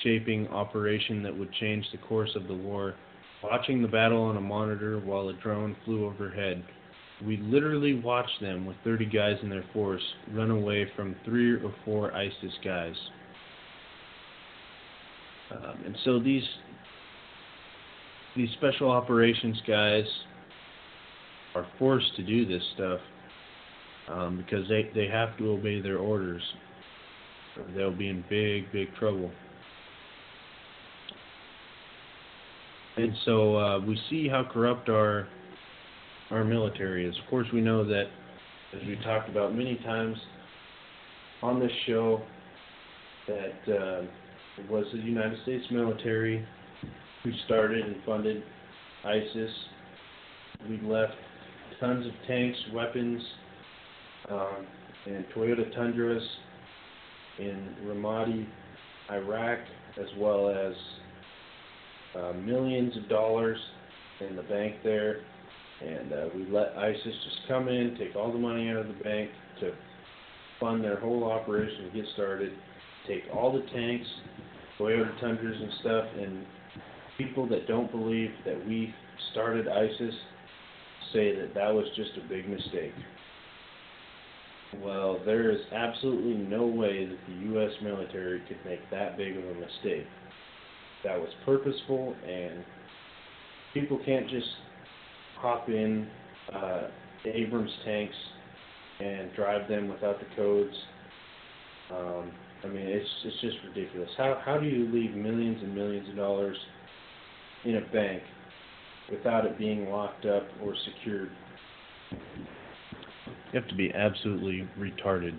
shaping 0.03 0.49
operation 0.49 1.23
that 1.23 1.37
would 1.37 1.53
change 1.61 1.85
the 1.93 1.99
course 1.99 2.31
of 2.35 2.49
the 2.49 2.55
war, 2.55 2.95
watching 3.43 3.83
the 3.83 3.89
battle 3.89 4.23
on 4.23 4.39
a 4.39 4.41
monitor 4.41 5.01
while 5.01 5.29
a 5.29 5.35
drone 5.35 5.77
flew 5.85 6.07
overhead. 6.07 6.65
We 7.27 7.37
literally 7.39 7.95
watched 8.01 8.41
them 8.41 8.65
with 8.65 8.77
30 8.85 9.07
guys 9.07 9.37
in 9.43 9.51
their 9.51 9.65
force 9.73 10.03
run 10.33 10.51
away 10.51 10.87
from 10.97 11.15
three 11.25 11.55
or 11.55 11.75
four 11.85 12.15
ISIS 12.15 12.53
guys. 12.65 12.95
Um, 15.51 15.83
and 15.85 15.97
so 16.05 16.19
these 16.19 16.45
these 18.37 18.49
special 18.53 18.91
operations 18.91 19.61
guys 19.67 20.05
are 21.55 21.67
forced 21.79 22.15
to 22.17 22.23
do 22.23 22.47
this 22.47 22.63
stuff 22.75 23.01
um, 24.09 24.37
because 24.37 24.69
they 24.69 24.91
they 24.95 25.09
have 25.09 25.37
to 25.39 25.51
obey 25.51 25.81
their 25.81 25.99
orders, 25.99 26.43
or 27.57 27.65
they'll 27.75 27.97
be 27.97 28.09
in 28.09 28.25
big 28.31 28.71
big 28.73 28.95
trouble. 28.95 29.31
And 32.97 33.13
so 33.25 33.57
uh, 33.57 33.81
we 33.81 33.99
see 34.09 34.29
how 34.29 34.45
corrupt 34.45 34.89
our 34.89 35.29
our 36.31 36.45
military 36.45 37.07
is. 37.07 37.15
Of 37.23 37.29
course, 37.29 37.47
we 37.53 37.61
know 37.61 37.85
that, 37.85 38.05
as 38.75 38.87
we 38.87 38.97
talked 39.05 39.29
about 39.29 39.55
many 39.55 39.77
times 39.77 40.17
on 41.43 41.59
this 41.59 41.73
show, 41.87 42.23
that 43.27 43.75
uh, 43.75 44.03
it 44.59 44.71
was 44.71 44.87
the 44.93 44.99
United 44.99 45.41
States 45.43 45.65
military 45.71 46.47
who 47.23 47.31
started 47.47 47.85
and 47.85 47.97
funded 48.05 48.43
ISIS. 49.05 49.51
We 50.69 50.81
left 50.83 51.15
tons 51.79 52.07
of 52.07 52.13
tanks, 52.27 52.59
weapons, 52.73 53.23
um, 54.31 54.67
and 55.07 55.25
Toyota 55.35 55.75
Tundras 55.75 56.23
in 57.39 57.75
Ramadi, 57.85 58.47
Iraq, 59.11 59.59
as 59.99 60.07
well 60.19 60.51
as 60.51 60.75
uh, 62.21 62.33
millions 62.35 62.97
of 62.97 63.09
dollars 63.09 63.59
in 64.21 64.37
the 64.37 64.43
bank 64.43 64.77
there 64.85 65.23
and 65.81 66.13
uh, 66.13 66.27
we 66.35 66.47
let 66.51 66.77
ISIS 66.77 67.03
just 67.03 67.49
come 67.49 67.69
in, 67.69 67.97
take 67.99 68.15
all 68.15 68.33
the 68.33 68.39
money 68.39 68.69
out 68.69 68.77
of 68.77 68.89
the 68.89 69.05
bank 69.05 69.31
to 69.61 69.73
fund 70.59 70.85
their 70.85 71.01
whole 71.01 71.25
operation 71.25 71.85
to 71.85 71.91
get 71.91 72.05
started, 72.15 72.53
take 73.09 73.23
all 73.35 73.53
the 73.53 73.65
tanks, 73.73 74.07
Toyota 74.79 75.19
Tundras 75.21 75.57
and 75.61 75.73
stuff, 75.81 76.05
and 76.19 76.47
people 77.19 77.49
that 77.49 77.67
don't 77.67 77.91
believe 77.91 78.31
that 78.45 78.67
we 78.67 78.95
started 79.33 79.69
ISIS 79.69 80.15
say 81.13 81.35
that 81.37 81.55
that 81.55 81.75
was 81.75 81.87
just 81.97 82.11
a 82.25 82.29
big 82.29 82.49
mistake. 82.49 82.93
Well, 84.83 85.21
there 85.25 85.51
is 85.51 85.61
absolutely 85.73 86.35
no 86.35 86.65
way 86.67 87.07
that 87.07 87.19
the 87.27 87.35
U.S. 87.51 87.73
military 87.83 88.41
could 88.47 88.59
make 88.65 88.79
that 88.91 89.17
big 89.17 89.37
of 89.37 89.45
a 89.45 89.55
mistake. 89.55 90.07
That 91.05 91.19
was 91.19 91.31
purposeful, 91.45 92.15
and 92.27 92.63
people 93.75 93.99
can't 94.05 94.29
just 94.29 94.47
hop 95.41 95.69
in 95.69 96.07
uh, 96.55 96.89
Abrams 97.25 97.71
tanks 97.85 98.15
and 99.01 99.33
drive 99.35 99.69
them 99.69 99.89
without 99.89 100.19
the 100.21 100.27
codes. 100.37 100.75
Um, 101.91 102.31
I 102.63 102.69
mean, 102.69 102.87
it's 102.87 103.09
it's 103.25 103.41
just 103.41 103.57
ridiculous. 103.67 104.11
How 104.17 104.41
how 104.45 104.59
do 104.59 104.67
you 104.67 104.87
leave 104.93 105.15
millions 105.15 105.63
and 105.63 105.75
millions 105.75 106.09
of 106.09 106.17
dollars 106.17 106.57
in 107.65 107.77
a 107.77 107.81
bank 107.93 108.23
without 109.11 109.47
it 109.47 109.59
being 109.59 109.89
locked 109.89 110.27
up 110.27 110.45
or 110.63 110.75
secured? 110.85 111.31
You 112.13 113.61
have 113.61 113.69
to 113.69 113.75
be 113.75 113.93
absolutely 113.95 114.69
retarded 114.79 115.37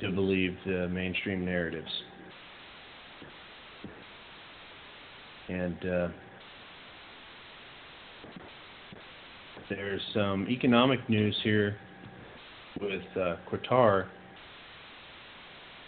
to 0.00 0.10
believe 0.10 0.56
the 0.66 0.88
mainstream 0.88 1.44
narratives. 1.44 1.90
And 5.48 5.76
uh, 5.84 6.08
There's 9.76 10.02
some 10.12 10.46
economic 10.50 11.08
news 11.08 11.34
here 11.42 11.78
with 12.78 13.00
uh, 13.16 13.36
Qatar, 13.50 14.06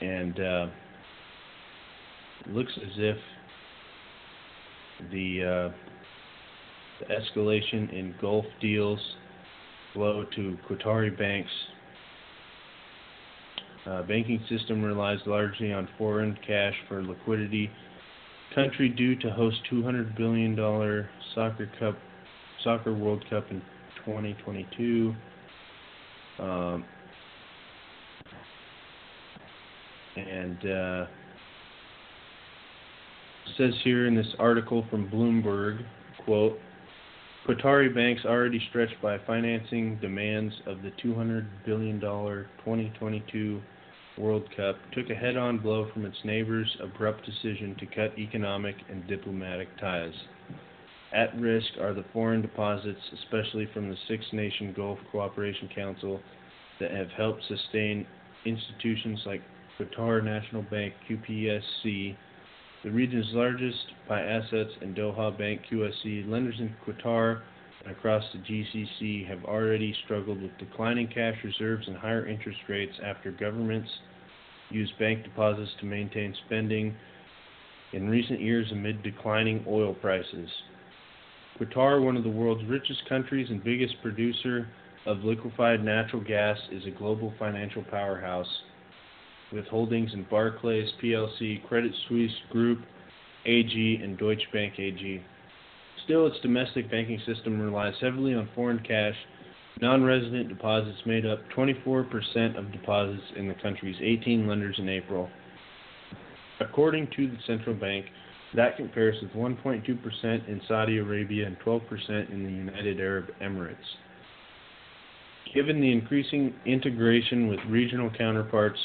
and 0.01 0.41
uh, 0.41 0.67
looks 2.47 2.73
as 2.79 2.93
if 2.97 3.17
the, 5.11 5.43
uh, 5.43 5.73
the 7.01 7.15
escalation 7.15 7.93
in 7.93 8.15
Gulf 8.23 8.47
deals 8.59 9.01
flow 9.93 10.25
to 10.35 10.57
Qatari 10.67 11.17
banks. 11.19 11.53
Uh, 13.87 14.03
banking 14.05 14.43
system 14.49 14.83
relies 14.83 15.19
largely 15.27 15.75
on 15.75 15.91
foreign 15.99 16.39
cash 16.47 16.75
for 16.89 17.03
liquidity. 17.03 17.71
Country 18.55 18.89
due 18.89 19.15
to 19.17 19.31
host 19.31 19.59
200 19.69 20.17
billion 20.17 20.57
dollar 20.57 21.11
soccer 21.35 21.71
cup 21.79 21.99
Soccer 22.65 22.95
World 22.95 23.23
Cup 23.29 23.45
in 23.51 23.61
2022. 24.05 25.15
Um, 26.39 26.85
and 30.17 30.71
uh, 30.71 31.07
says 33.57 33.75
here 33.83 34.07
in 34.07 34.15
this 34.15 34.35
article 34.39 34.85
from 34.91 35.09
Bloomberg, 35.09 35.85
quote, 36.25 36.59
Qatari 37.47 37.95
banks 37.95 38.23
already 38.25 38.61
stretched 38.71 39.01
by 39.03 39.19
financing 39.27 39.99
demands 40.01 40.55
of 40.67 40.83
the 40.83 40.91
$200 41.05 41.47
billion 41.67 42.01
2022 42.01 43.61
World 44.17 44.49
Cup 44.57 44.77
took 44.93 45.11
a 45.11 45.15
head-on 45.15 45.59
blow 45.59 45.91
from 45.93 46.07
its 46.07 46.17
neighbors' 46.25 46.77
abrupt 46.81 47.27
decision 47.27 47.75
to 47.81 47.87
cut 47.87 48.17
economic 48.19 48.77
and 48.89 49.07
diplomatic 49.09 49.69
ties. 49.79 50.15
At 51.15 51.39
risk 51.39 51.69
are 51.81 51.95
the 51.95 52.05
foreign 52.13 52.43
deposits, 52.43 53.01
especially 53.13 53.67
from 53.73 53.89
the 53.89 53.97
Six 54.09 54.25
Nation 54.33 54.73
Gulf 54.77 54.99
Cooperation 55.13 55.69
Council, 55.73 56.21
that 56.81 56.91
have 56.91 57.09
helped 57.11 57.45
sustain 57.47 58.05
institutions 58.45 59.21
like 59.25 59.41
Qatar 59.79 60.25
National 60.25 60.63
Bank 60.63 60.93
QPSC, 61.09 62.17
the 62.83 62.91
region's 62.91 63.33
largest 63.33 63.93
by 64.09 64.23
assets, 64.23 64.73
and 64.83 64.97
Doha 64.97 65.39
Bank 65.39 65.63
QSC. 65.71 66.29
Lenders 66.29 66.59
in 66.59 66.75
Qatar 66.85 67.43
and 67.85 67.97
across 67.97 68.25
the 68.33 68.41
GCC 68.41 69.29
have 69.29 69.45
already 69.45 69.95
struggled 70.05 70.43
with 70.43 70.59
declining 70.59 71.07
cash 71.07 71.37
reserves 71.45 71.87
and 71.87 71.97
higher 71.97 72.27
interest 72.27 72.59
rates 72.69 72.95
after 73.05 73.31
governments 73.31 73.89
used 74.69 74.99
bank 74.99 75.23
deposits 75.23 75.71
to 75.79 75.87
maintain 75.87 76.35
spending 76.47 76.93
in 77.93 78.09
recent 78.11 78.41
years 78.41 78.67
amid 78.73 79.01
declining 79.05 79.65
oil 79.69 79.95
prices. 79.95 80.51
Qatar, 81.59 82.03
one 82.03 82.17
of 82.17 82.25
the 82.25 82.31
world's 82.31 82.65
richest 82.65 83.09
countries 83.09 83.49
and 83.49 83.63
biggest 83.63 83.95
producer 84.03 84.67
of 85.07 85.19
liquefied 85.19 85.85
natural 85.85 86.23
gas, 86.23 86.59
is 86.73 86.85
a 86.87 86.91
global 86.91 87.33
financial 87.39 87.85
powerhouse 87.85 88.49
with 89.53 89.65
holdings 89.67 90.13
in 90.15 90.27
Barclays 90.29 90.91
PLC, 91.01 91.63
Credit 91.65 91.93
Suisse 92.09 92.33
Group 92.51 92.81
AG, 93.47 94.01
and 94.03 94.19
Deutsche 94.19 94.47
Bank 94.53 94.75
AG. 94.79 95.23
Still, 96.05 96.27
its 96.27 96.41
domestic 96.41 96.91
banking 96.91 97.21
system 97.25 97.61
relies 97.61 97.95
heavily 98.01 98.35
on 98.35 98.49
foreign 98.55 98.81
cash. 98.81 99.15
Non 99.81 100.03
resident 100.03 100.49
deposits 100.49 100.99
made 101.07 101.25
up 101.25 101.39
24% 101.57 102.59
of 102.59 102.73
deposits 102.73 103.25
in 103.37 103.47
the 103.47 103.55
country's 103.55 103.97
18 104.01 104.49
lenders 104.49 104.77
in 104.79 104.89
April. 104.89 105.29
According 106.61 107.09
to 107.17 107.29
the 107.29 107.39
central 107.47 107.75
bank, 107.75 108.07
that 108.57 108.77
compares 108.77 109.21
with 109.21 109.33
1.2% 109.33 110.49
in 110.49 110.61
Saudi 110.69 110.99
Arabia 110.99 111.47
and 111.47 111.59
12% 111.61 112.31
in 112.31 112.45
the 112.45 112.51
United 112.51 113.01
Arab 113.01 113.27
Emirates. 113.43 113.77
Given 115.53 115.81
the 115.81 115.91
increasing 115.91 116.55
integration 116.65 117.49
with 117.49 117.61
regional 117.69 118.11
counterparts, 118.11 118.79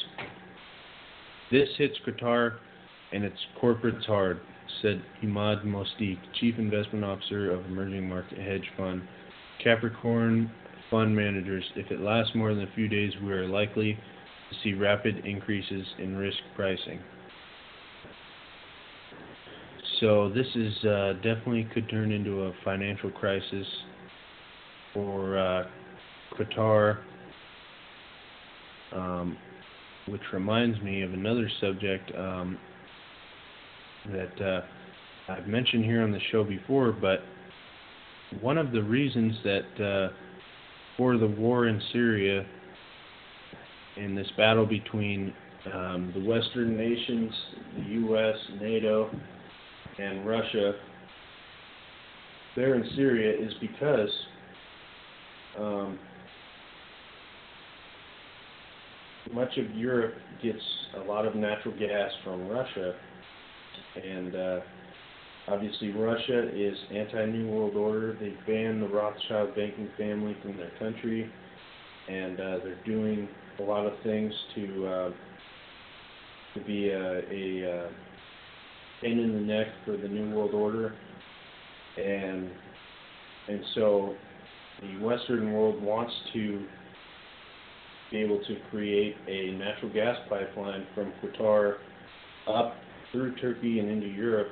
this 1.51 1.69
hits 1.77 1.95
Qatar 2.07 2.57
and 3.11 3.23
its 3.23 3.37
corporates 3.61 4.05
hard, 4.05 4.39
said 4.81 5.01
Emad 5.23 5.65
Mostaque, 5.65 6.19
Chief 6.39 6.55
Investment 6.57 7.03
Officer 7.03 7.51
of 7.51 7.65
emerging 7.65 8.07
market 8.07 8.37
hedge 8.37 8.65
fund 8.77 9.01
Capricorn 9.63 10.51
Fund 10.89 11.15
Managers. 11.15 11.63
If 11.75 11.91
it 11.91 11.99
lasts 11.99 12.35
more 12.35 12.53
than 12.53 12.63
a 12.63 12.75
few 12.75 12.87
days, 12.87 13.13
we 13.23 13.31
are 13.33 13.47
likely 13.47 13.93
to 13.93 14.55
see 14.63 14.73
rapid 14.73 15.25
increases 15.25 15.85
in 15.97 16.15
risk 16.15 16.37
pricing. 16.55 16.99
So 19.99 20.29
this 20.29 20.47
is 20.55 20.85
uh, 20.85 21.13
definitely 21.15 21.67
could 21.73 21.89
turn 21.89 22.11
into 22.11 22.43
a 22.43 22.53
financial 22.63 23.11
crisis 23.11 23.67
for 24.93 25.37
uh, 25.37 25.63
Qatar, 26.37 26.99
um, 28.93 29.37
which 30.07 30.21
reminds 30.31 30.79
me 30.81 31.01
of 31.01 31.13
another 31.13 31.49
subject 31.59 32.11
um, 32.17 32.57
that 34.13 34.41
uh, 34.41 34.61
I've 35.31 35.47
mentioned 35.47 35.83
here 35.83 36.01
on 36.01 36.11
the 36.11 36.21
show 36.31 36.45
before. 36.45 36.93
But 36.93 37.19
one 38.39 38.57
of 38.57 38.71
the 38.71 38.81
reasons 38.81 39.35
that 39.43 39.83
uh, 39.83 40.13
for 40.95 41.17
the 41.17 41.27
war 41.27 41.67
in 41.67 41.81
Syria, 41.91 42.45
in 43.97 44.15
this 44.15 44.27
battle 44.37 44.65
between 44.65 45.33
um, 45.73 46.13
the 46.15 46.23
Western 46.23 46.77
nations, 46.77 47.33
the 47.75 47.83
U.S., 47.83 48.35
NATO, 48.61 49.11
and 49.99 50.25
Russia 50.25 50.73
there 52.55 52.75
in 52.75 52.83
Syria 52.95 53.31
is 53.39 53.53
because 53.61 54.09
um, 55.57 55.99
much 59.33 59.57
of 59.57 59.69
Europe 59.75 60.15
gets 60.41 60.61
a 60.97 61.01
lot 61.01 61.25
of 61.25 61.35
natural 61.35 61.77
gas 61.77 62.11
from 62.23 62.47
Russia, 62.47 62.95
and 64.03 64.35
uh, 64.35 64.59
obviously 65.47 65.91
Russia 65.91 66.49
is 66.53 66.77
anti-New 66.91 67.47
World 67.47 67.75
Order. 67.75 68.17
They 68.19 68.33
banned 68.51 68.81
the 68.81 68.87
Rothschild 68.87 69.55
banking 69.55 69.89
family 69.97 70.35
from 70.41 70.57
their 70.57 70.71
country, 70.79 71.31
and 72.09 72.39
uh, 72.39 72.57
they're 72.63 72.83
doing 72.85 73.27
a 73.59 73.63
lot 73.63 73.85
of 73.85 73.93
things 74.03 74.33
to 74.55 74.87
uh, 74.87 75.09
to 76.55 76.61
be 76.65 76.89
a, 76.89 77.21
a 77.31 77.85
uh, 77.85 77.89
pain 79.01 79.19
in 79.19 79.33
the 79.33 79.39
neck 79.39 79.67
for 79.85 79.97
the 79.97 80.07
New 80.07 80.35
World 80.35 80.53
Order, 80.53 80.93
and 81.97 82.49
and 83.47 83.61
so 83.75 84.15
the 84.81 85.03
Western 85.03 85.53
world 85.53 85.81
wants 85.81 86.13
to 86.33 86.65
be 88.11 88.17
able 88.17 88.39
to 88.39 88.57
create 88.69 89.15
a 89.27 89.51
natural 89.57 89.91
gas 89.93 90.17
pipeline 90.29 90.85
from 90.95 91.11
Qatar 91.23 91.77
up 92.47 92.75
through 93.11 93.35
Turkey 93.35 93.79
and 93.79 93.89
into 93.89 94.07
Europe. 94.07 94.49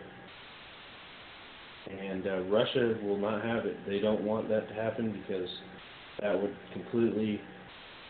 And 1.90 2.28
uh, 2.28 2.42
Russia 2.44 2.96
will 3.04 3.18
not 3.18 3.44
have 3.44 3.66
it. 3.66 3.78
They 3.88 4.00
don't 4.00 4.22
want 4.22 4.50
that 4.50 4.68
to 4.68 4.74
happen 4.74 5.24
because 5.26 5.50
that 6.22 6.40
would 6.40 6.56
completely 6.74 7.40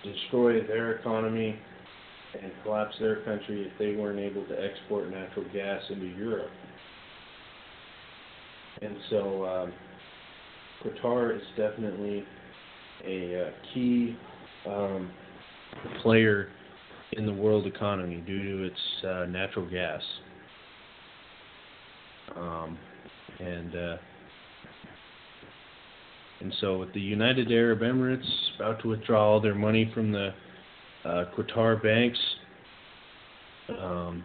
destroy 0.04 0.66
their 0.66 0.94
economy 0.94 1.60
and 2.42 2.52
collapse 2.64 2.96
their 3.00 3.18
country 3.24 3.70
if 3.72 3.78
they 3.80 3.96
weren't 3.96 4.20
able 4.20 4.46
to 4.48 4.56
export 4.64 5.10
natural 5.10 5.46
gas 5.54 5.82
into 5.90 6.06
Europe. 6.06 6.52
And 8.82 8.96
so 9.10 9.46
um, 9.46 9.74
Qatar 10.84 11.36
is 11.36 11.42
definitely 11.56 12.24
a 13.06 13.48
uh, 13.48 13.52
key 13.74 14.16
um, 14.68 15.10
player 16.02 16.50
in 17.14 17.26
the 17.26 17.34
world 17.34 17.66
economy 17.66 18.24
due 18.26 18.44
to 18.44 18.64
its 18.66 19.06
uh, 19.06 19.26
natural 19.26 19.70
gas. 19.70 20.02
Um, 22.36 22.78
and 23.40 23.76
uh, 23.76 23.98
and 26.42 26.54
so 26.62 26.78
with 26.78 26.94
the 26.94 27.00
United 27.00 27.52
Arab 27.52 27.80
Emirates 27.80 28.28
about 28.56 28.82
to 28.82 28.90
withdraw 28.90 29.34
all 29.34 29.42
their 29.42 29.56
money 29.56 29.90
from 29.94 30.12
the 30.12 30.34
uh, 31.08 31.26
Qatar 31.38 31.82
banks, 31.82 32.20
um, 33.82 34.24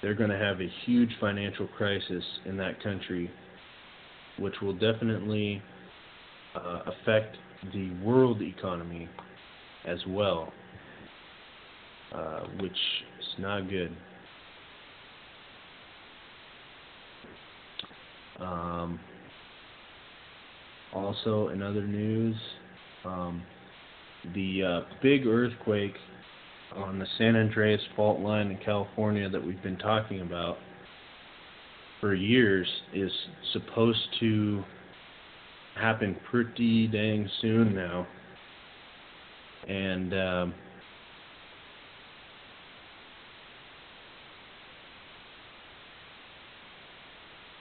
they're 0.00 0.14
going 0.14 0.30
to 0.30 0.38
have 0.38 0.60
a 0.60 0.68
huge 0.84 1.10
financial 1.20 1.66
crisis 1.66 2.22
in 2.46 2.56
that 2.58 2.82
country, 2.82 3.30
which 4.38 4.54
will 4.62 4.74
definitely 4.74 5.60
uh, 6.54 6.82
affect 6.86 7.36
the 7.72 7.90
world 8.04 8.42
economy 8.42 9.08
as 9.86 9.98
well, 10.08 10.52
uh, 12.14 12.40
which 12.60 12.72
is 12.72 13.26
not 13.38 13.68
good. 13.68 13.94
Um, 18.40 19.00
also, 20.92 21.48
in 21.48 21.62
other 21.62 21.86
news, 21.86 22.36
um, 23.04 23.42
the 24.34 24.62
uh, 24.62 24.80
big 25.02 25.26
earthquake 25.26 25.94
on 26.74 26.98
the 26.98 27.06
San 27.18 27.36
Andreas 27.36 27.80
fault 27.94 28.20
line 28.20 28.50
in 28.50 28.58
California 28.58 29.28
that 29.28 29.44
we've 29.44 29.62
been 29.62 29.78
talking 29.78 30.20
about 30.20 30.56
for 32.00 32.14
years 32.14 32.66
is 32.92 33.10
supposed 33.52 34.06
to 34.20 34.62
happen 35.74 36.16
pretty 36.30 36.86
dang 36.86 37.28
soon 37.40 37.74
now. 37.74 38.06
And 39.68 40.12
um, 40.12 40.54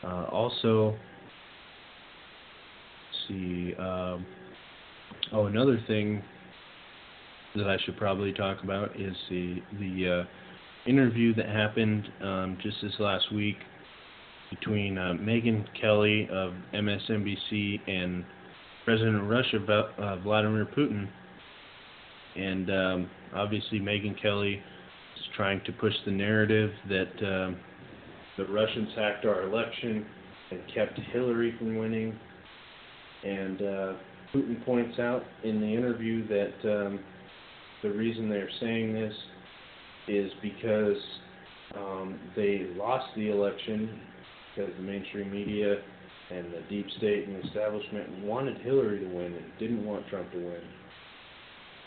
uh, 0.03 0.25
also, 0.31 0.95
see, 3.27 3.73
um, 3.79 4.25
oh, 5.31 5.45
another 5.45 5.81
thing 5.87 6.21
that 7.55 7.67
I 7.67 7.77
should 7.85 7.97
probably 7.97 8.33
talk 8.33 8.63
about 8.63 8.99
is 8.99 9.15
the 9.29 9.61
the 9.79 10.21
uh, 10.21 10.89
interview 10.89 11.33
that 11.35 11.47
happened 11.47 12.07
um, 12.21 12.57
just 12.61 12.77
this 12.81 12.93
last 12.99 13.31
week 13.33 13.57
between 14.49 14.97
uh, 14.97 15.13
Megyn 15.19 15.65
Kelly 15.79 16.27
of 16.31 16.53
MSNBC 16.73 17.79
and 17.87 18.23
President 18.85 19.15
of 19.15 19.27
Russia, 19.27 19.57
uh, 19.97 20.17
Vladimir 20.17 20.65
Putin. 20.65 21.07
And 22.35 22.69
um, 22.69 23.09
obviously, 23.33 23.79
Megyn 23.79 24.21
Kelly 24.21 24.55
is 24.55 25.23
trying 25.35 25.61
to 25.65 25.71
push 25.73 25.93
the 26.05 26.11
narrative 26.11 26.71
that 26.89 27.11
um, 27.21 27.57
the 28.37 28.45
Russians 28.45 28.89
hacked 28.95 29.25
our 29.25 29.43
election 29.43 30.05
and 30.51 30.61
kept 30.73 30.99
Hillary 31.11 31.55
from 31.57 31.77
winning. 31.77 32.17
And 33.23 33.61
uh, 33.61 33.93
Putin 34.33 34.63
points 34.65 34.99
out 34.99 35.23
in 35.43 35.61
the 35.61 35.67
interview 35.67 36.27
that 36.27 36.85
um, 36.85 36.99
the 37.83 37.91
reason 37.91 38.29
they're 38.29 38.49
saying 38.59 38.93
this 38.93 39.13
is 40.07 40.31
because 40.41 40.97
um, 41.75 42.19
they 42.35 42.67
lost 42.75 43.05
the 43.15 43.29
election 43.29 43.99
because 44.55 44.71
the 44.77 44.83
mainstream 44.83 45.31
media 45.31 45.75
and 46.31 46.47
the 46.47 46.61
deep 46.69 46.87
state 46.97 47.27
and 47.27 47.35
the 47.35 47.47
establishment 47.47 48.23
wanted 48.23 48.57
Hillary 48.61 48.99
to 48.99 49.07
win 49.07 49.33
and 49.33 49.45
didn't 49.59 49.85
want 49.85 50.07
Trump 50.07 50.31
to 50.31 50.37
win. 50.37 50.61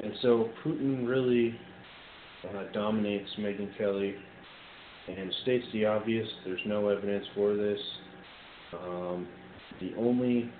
And 0.03 0.13
so 0.23 0.51
Putin 0.65 1.09
really 1.09 1.59
uh, 2.49 2.65
dominates 2.73 3.31
Megyn 3.39 3.77
Kelly 3.79 4.15
and 5.09 5.33
states 5.43 5.65
the 5.73 5.87
obvious. 5.87 6.29
There's 6.45 6.61
no 6.67 6.89
evidence 6.89 7.25
for 7.35 7.57
this. 7.57 7.79
Um, 8.75 9.27
the 9.81 9.93
only 9.97 10.51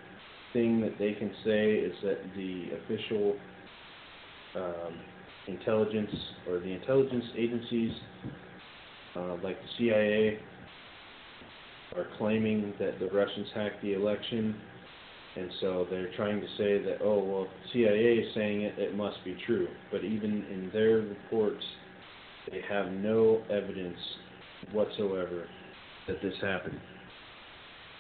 thing 0.53 0.81
that 0.81 0.99
they 0.99 1.13
can 1.13 1.33
say 1.45 1.73
is 1.73 1.95
that 2.03 2.19
the 2.35 2.69
official 2.77 3.37
um, 4.55 4.99
intelligence 5.47 6.11
or 6.49 6.59
the 6.59 6.73
intelligence 6.73 7.25
agencies, 7.37 7.93
uh, 9.17 9.37
like 9.43 9.57
the 9.61 9.69
CIA, 9.79 10.39
are 11.97 12.07
claiming 12.19 12.75
that 12.79 12.99
the 12.99 13.07
Russians 13.07 13.49
hacked 13.55 13.81
the 13.83 13.95
election, 13.95 14.55
and 15.37 15.51
so 15.61 15.87
they're 15.91 16.13
trying 16.17 16.41
to 16.41 16.47
say 16.59 16.83
that, 16.83 16.99
oh, 17.03 17.23
well, 17.23 17.45
the 17.45 17.71
CIA 17.73 18.15
is 18.19 18.35
saying 18.35 18.63
it, 18.63 18.79
it 18.79 18.95
must 18.95 19.17
be 19.25 19.37
true. 19.47 19.69
But 19.91 20.05
even 20.05 20.45
in 20.51 20.71
their 20.73 20.99
reports, 20.99 21.63
they 22.51 22.63
have 22.69 22.91
no 22.91 23.43
evidence 23.51 23.99
whatsoever 24.73 25.47
that 26.09 26.23
this 26.23 26.35
happened. 26.41 26.81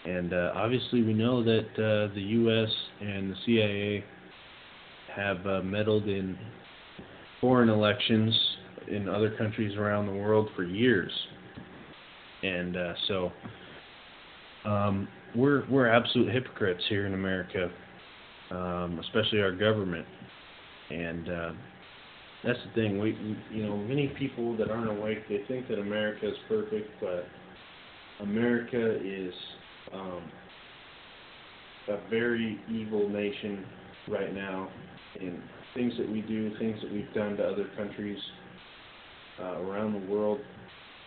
And 0.06 0.32
uh, 0.32 0.52
obviously, 0.54 1.02
we 1.02 1.14
know 1.14 1.42
that 1.42 1.68
uh, 1.74 2.14
the 2.14 2.22
U.S. 2.22 2.70
and 3.00 3.30
the 3.30 3.37
CIA 3.44 4.04
have 5.14 5.46
uh, 5.46 5.62
meddled 5.62 6.09
in 6.09 6.38
foreign 7.40 7.68
elections 7.68 8.35
in 8.88 9.09
other 9.09 9.31
countries 9.37 9.77
around 9.77 10.07
the 10.07 10.12
world 10.12 10.49
for 10.55 10.64
years. 10.64 11.11
And 12.42 12.77
uh, 12.77 12.92
so 13.09 13.33
um, 14.64 15.09
we're 15.35 15.64
we're 15.70 15.88
absolute 15.88 16.33
hypocrites 16.33 16.83
here 16.88 17.07
in 17.07 17.14
America, 17.14 17.70
um, 18.51 18.99
especially 19.01 19.40
our 19.40 19.53
government, 19.53 20.07
and 20.90 21.29
uh, 21.29 21.53
that's 22.44 22.59
the 22.66 22.81
thing. 22.81 23.01
We, 23.01 23.16
you 23.51 23.64
know, 23.64 23.77
many 23.77 24.09
people 24.09 24.57
that 24.59 24.70
aren't 24.70 24.90
awake, 24.90 25.29
they 25.29 25.40
think 25.49 25.68
that 25.68 25.79
America 25.79 26.29
is 26.29 26.37
perfect, 26.49 26.90
but 27.01 27.25
America 28.20 28.99
is 29.03 29.35
um, 29.92 30.31
a 31.88 32.09
very 32.09 32.61
evil 32.70 33.09
nation 33.09 33.64
right 34.09 34.35
now 34.35 34.68
in 35.20 35.42
things 35.77 35.93
that 35.99 36.11
we 36.11 36.23
do, 36.23 36.57
things 36.59 36.79
that 36.83 36.93
we've 36.93 37.12
done 37.15 37.37
to 37.37 37.45
other 37.45 37.69
countries 37.77 38.19
uh, 39.41 39.61
around 39.61 39.93
the 39.93 40.11
world, 40.11 40.41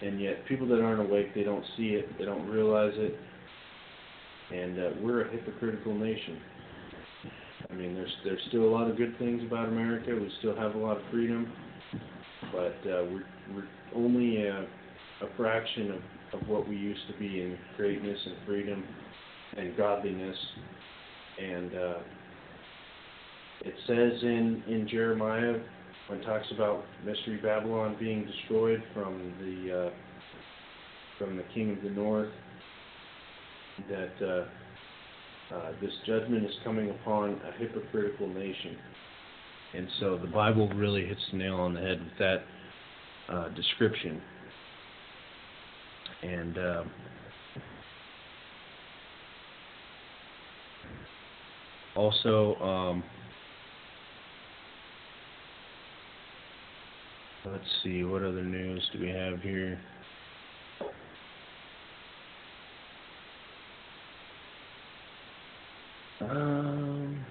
and 0.01 0.21
yet 0.21 0.45
people 0.47 0.67
that 0.67 0.81
aren't 0.81 1.01
awake, 1.01 1.33
they 1.35 1.43
don't 1.43 1.65
see 1.75 1.89
it, 1.89 2.07
they 2.17 2.25
don't 2.25 2.47
realize 2.47 2.93
it, 2.95 3.17
and 4.55 4.79
uh, 4.79 4.89
we're 5.01 5.27
a 5.27 5.31
hypocritical 5.31 5.93
nation. 5.93 6.39
I 7.69 7.73
mean, 7.73 7.93
there's 7.93 8.13
there's 8.23 8.41
still 8.47 8.63
a 8.63 8.71
lot 8.71 8.89
of 8.89 8.97
good 8.97 9.17
things 9.19 9.43
about 9.45 9.67
America. 9.67 10.11
We 10.11 10.31
still 10.39 10.55
have 10.55 10.75
a 10.75 10.77
lot 10.77 10.97
of 10.97 11.03
freedom, 11.11 11.51
but 12.51 12.77
uh, 12.89 13.05
we're 13.11 13.25
we're 13.53 13.67
only 13.95 14.45
a, 14.45 14.61
a 14.61 15.35
fraction 15.35 15.91
of, 15.91 16.41
of 16.41 16.47
what 16.47 16.67
we 16.67 16.75
used 16.75 17.01
to 17.11 17.17
be 17.19 17.41
in 17.41 17.57
greatness 17.77 18.17
and 18.25 18.35
freedom 18.45 18.83
and 19.57 19.75
godliness. 19.75 20.37
And 21.39 21.75
uh, 21.75 21.93
it 23.61 23.73
says 23.87 24.23
in 24.23 24.63
in 24.67 24.87
Jeremiah 24.89 25.59
when 26.07 26.19
it 26.19 26.25
talks 26.25 26.47
about 26.51 26.83
mystery 27.05 27.37
Babylon 27.37 27.95
being 27.99 28.25
destroyed 28.25 28.83
from 28.93 29.33
the 29.39 29.87
uh, 29.87 29.89
from 31.17 31.35
the 31.35 31.43
king 31.53 31.71
of 31.77 31.83
the 31.83 31.89
north 31.89 32.31
that 33.89 34.11
uh, 34.21 35.55
uh, 35.55 35.71
this 35.81 35.91
judgment 36.05 36.45
is 36.45 36.53
coming 36.63 36.89
upon 36.89 37.39
a 37.47 37.51
hypocritical 37.57 38.27
nation. 38.27 38.77
And 39.73 39.87
so 39.99 40.17
the 40.17 40.27
Bible 40.27 40.67
really 40.69 41.05
hits 41.05 41.21
the 41.31 41.37
nail 41.37 41.55
on 41.55 41.73
the 41.73 41.81
head 41.81 41.99
with 41.99 42.17
that 42.19 42.43
uh, 43.29 43.49
description. 43.49 44.21
And 46.23 46.57
uh, 46.57 46.83
also, 51.95 52.55
um, 52.55 53.03
let's 57.51 57.63
see, 57.83 58.03
what 58.03 58.21
other 58.21 58.43
news 58.43 58.87
do 58.93 58.99
we 58.99 59.09
have 59.09 59.41
here? 59.41 59.79
Um, 66.21 67.25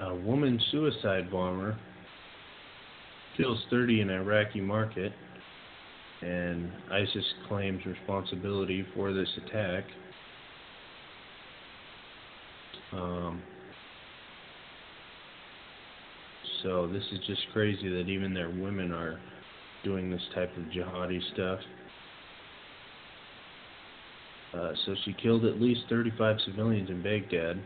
a 0.00 0.14
woman 0.14 0.60
suicide 0.70 1.30
bomber 1.30 1.78
kills 3.36 3.62
30 3.70 4.00
in 4.00 4.10
Iraqi 4.10 4.60
market, 4.60 5.12
and 6.20 6.70
ISIS 6.90 7.24
claims 7.48 7.84
responsibility 7.86 8.84
for 8.94 9.12
this 9.12 9.28
attack. 9.46 9.84
Um, 12.92 13.42
so 16.68 16.86
this 16.86 17.02
is 17.12 17.18
just 17.26 17.40
crazy 17.54 17.88
that 17.88 18.10
even 18.10 18.34
their 18.34 18.50
women 18.50 18.92
are 18.92 19.18
doing 19.84 20.10
this 20.10 20.20
type 20.34 20.54
of 20.54 20.64
jihadi 20.64 21.18
stuff. 21.32 21.60
Uh, 24.52 24.72
so 24.84 24.94
she 25.02 25.14
killed 25.14 25.46
at 25.46 25.58
least 25.58 25.80
35 25.88 26.36
civilians 26.44 26.90
in 26.90 27.02
Baghdad. 27.02 27.58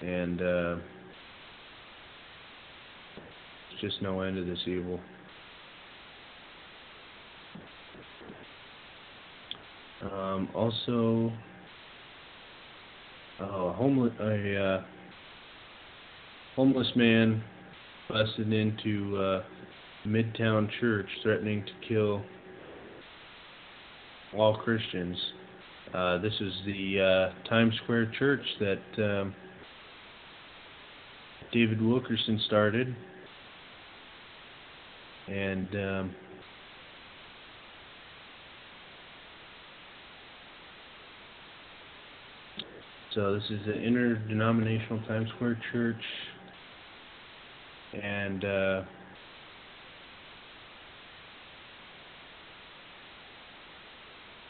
And 0.00 0.40
uh, 0.40 0.76
just 3.80 4.00
no 4.00 4.20
end 4.20 4.36
to 4.36 4.44
this 4.44 4.60
evil. 4.64 5.00
Um, 10.02 10.48
also, 10.54 11.32
oh, 13.40 13.66
a 13.66 13.72
homeless 13.72 14.12
a 14.20 14.56
uh, 14.56 14.84
homeless 16.54 16.92
man 16.94 17.42
busted 18.08 18.52
into 18.52 19.16
uh, 19.16 19.42
Midtown 20.06 20.68
Church, 20.80 21.06
threatening 21.22 21.64
to 21.64 21.88
kill 21.88 22.22
all 24.36 24.56
Christians. 24.56 25.16
Uh, 25.92 26.18
this 26.18 26.34
is 26.40 26.52
the 26.66 27.00
uh, 27.00 27.48
Times 27.48 27.74
Square 27.82 28.12
Church 28.18 28.42
that 28.60 28.80
um, 28.98 29.34
David 31.52 31.80
Wilkerson 31.80 32.40
started, 32.46 32.94
and 35.28 35.68
um, 35.74 36.14
so 43.14 43.34
this 43.34 43.44
is 43.44 43.66
an 43.66 43.82
interdenominational 43.82 45.00
Times 45.06 45.28
Square 45.36 45.58
Church, 45.72 46.02
and 47.94 48.44
uh, 48.44 48.82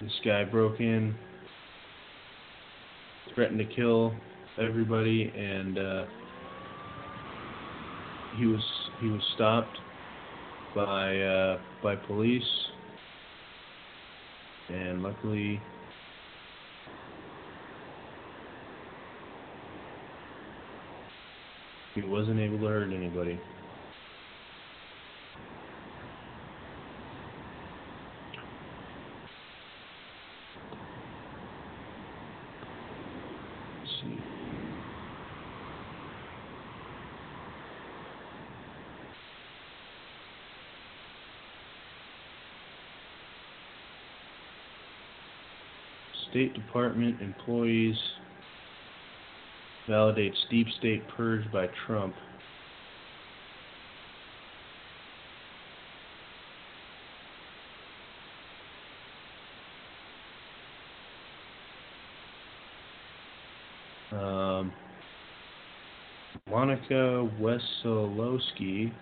this 0.01 0.13
guy 0.25 0.45
broke 0.45 0.81
in, 0.81 1.15
threatened 3.35 3.59
to 3.59 3.65
kill 3.65 4.13
everybody, 4.59 5.33
and 5.37 5.79
uh, 5.79 6.05
he 8.37 8.47
was 8.47 8.63
he 9.01 9.09
was 9.09 9.23
stopped 9.35 9.79
by 10.75 11.19
uh, 11.19 11.59
by 11.83 11.97
police, 11.97 12.43
and 14.69 15.03
luckily. 15.03 15.61
He 21.97 22.03
wasn't 22.03 22.39
able 22.39 22.59
to 22.59 22.67
hurt 22.67 22.93
anybody. 22.93 23.41
State 46.29 46.53
Department 46.53 47.23
employees 47.23 47.97
validates 49.89 50.37
deep 50.51 50.67
state 50.79 51.03
purge 51.17 51.51
by 51.53 51.69
Trump. 51.87 52.15
Um, 64.13 64.73
Monica 66.49 67.29
Wesolowski 67.41 68.93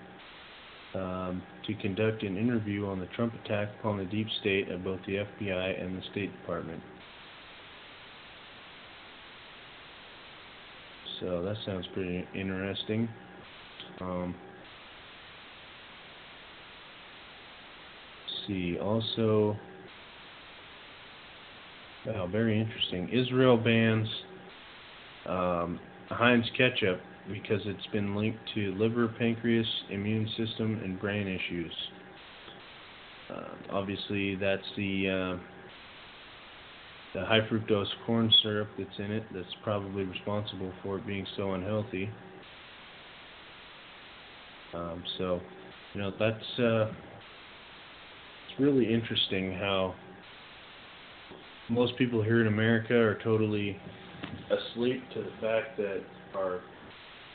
um, 0.95 1.43
to 1.67 1.75
conduct 1.75 2.23
an 2.23 2.37
interview 2.37 2.87
on 2.87 2.99
the 2.99 3.07
Trump 3.07 3.35
attack 3.45 3.69
upon 3.81 3.99
the 3.99 4.05
deep 4.05 4.27
state 4.41 4.71
of 4.71 4.85
both 4.85 5.01
the 5.07 5.17
FBI 5.17 5.83
and 5.83 5.99
the 5.99 6.03
State 6.11 6.33
Department. 6.41 6.83
So 11.25 11.43
that 11.43 11.57
sounds 11.65 11.87
pretty 11.95 12.27
interesting. 12.35 13.09
Um, 14.03 14.35
see, 18.47 18.79
also, 18.79 19.57
wow, 22.07 22.29
very 22.31 22.61
interesting. 22.61 23.09
Israel 23.09 23.57
bans 23.57 24.07
um, 25.27 25.81
Heinz 26.11 26.45
ketchup 26.59 27.01
because 27.33 27.63
it's 27.65 27.87
been 27.87 28.15
linked 28.15 28.41
to 28.53 28.75
liver, 28.75 29.09
pancreas, 29.19 29.67
immune 29.89 30.29
system, 30.37 30.79
and 30.85 31.01
brain 31.01 31.27
issues. 31.27 31.73
Uh, 33.35 33.55
obviously, 33.71 34.35
that's 34.35 34.63
the 34.77 35.09
uh, 35.09 35.54
the 37.15 37.25
high 37.25 37.41
fructose 37.49 37.87
corn 38.05 38.31
syrup 38.43 38.69
that's 38.77 38.99
in 38.99 39.13
it 39.13 39.25
that's 39.33 39.47
probably 39.63 40.03
responsible 40.03 40.73
for 40.83 40.99
it 40.99 41.07
being 41.07 41.27
so 41.37 41.53
unhealthy. 41.53 42.11
Um, 44.75 45.03
so, 45.19 45.41
you 45.95 46.01
know, 46.01 46.13
that's 46.19 46.59
uh, 46.59 46.87
it's 48.49 48.59
really 48.59 48.93
interesting 48.93 49.53
how 49.53 49.95
most 51.71 51.97
people 51.97 52.23
here 52.23 52.41
in 52.41 52.49
America 52.49 52.95
are 52.95 53.19
totally 53.23 53.77
asleep 54.51 55.03
to 55.15 55.21
the 55.23 55.31
fact 55.41 55.77
that 55.77 56.03
our 56.35 56.61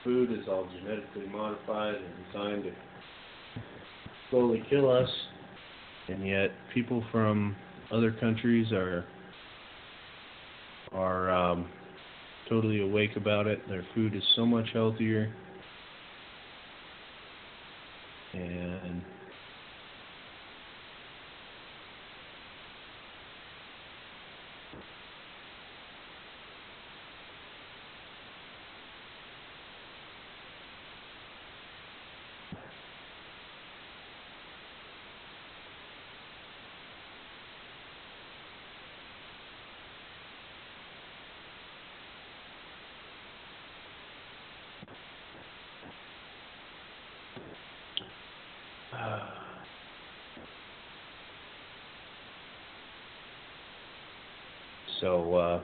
food 0.03 0.31
is 0.31 0.47
all 0.49 0.67
genetically 0.77 1.27
modified 1.31 1.95
and 1.95 2.25
designed 2.27 2.63
to 2.63 2.71
slowly 4.29 4.61
kill 4.69 4.91
us, 4.91 5.09
and 6.09 6.27
yet 6.27 6.51
people 6.73 7.03
from 7.11 7.55
other 7.91 8.11
countries 8.11 8.71
are 8.73 9.05
are 10.93 11.29
um, 11.31 11.67
totally 12.47 12.81
awake 12.81 13.15
about 13.15 13.47
it. 13.47 13.67
Their 13.69 13.85
food 13.93 14.15
is 14.15 14.23
so 14.35 14.45
much 14.45 14.67
healthier. 14.73 15.31
And 18.33 19.01
uh, 48.93 49.19
so 54.99 55.33
uh, 55.35 55.61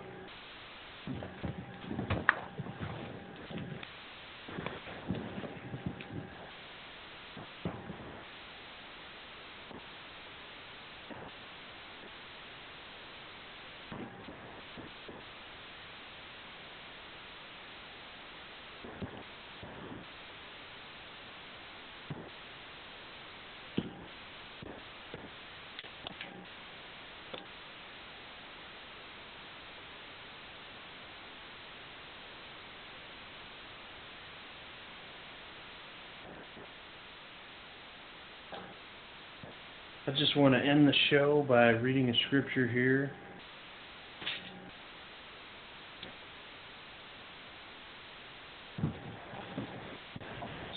I 40.08 40.12
just 40.12 40.38
want 40.38 40.54
to 40.54 40.60
end 40.60 40.88
the 40.88 40.94
show 41.10 41.44
by 41.50 41.70
reading 41.70 42.10
a 42.10 42.14
scripture 42.28 42.68
here. 42.68 43.12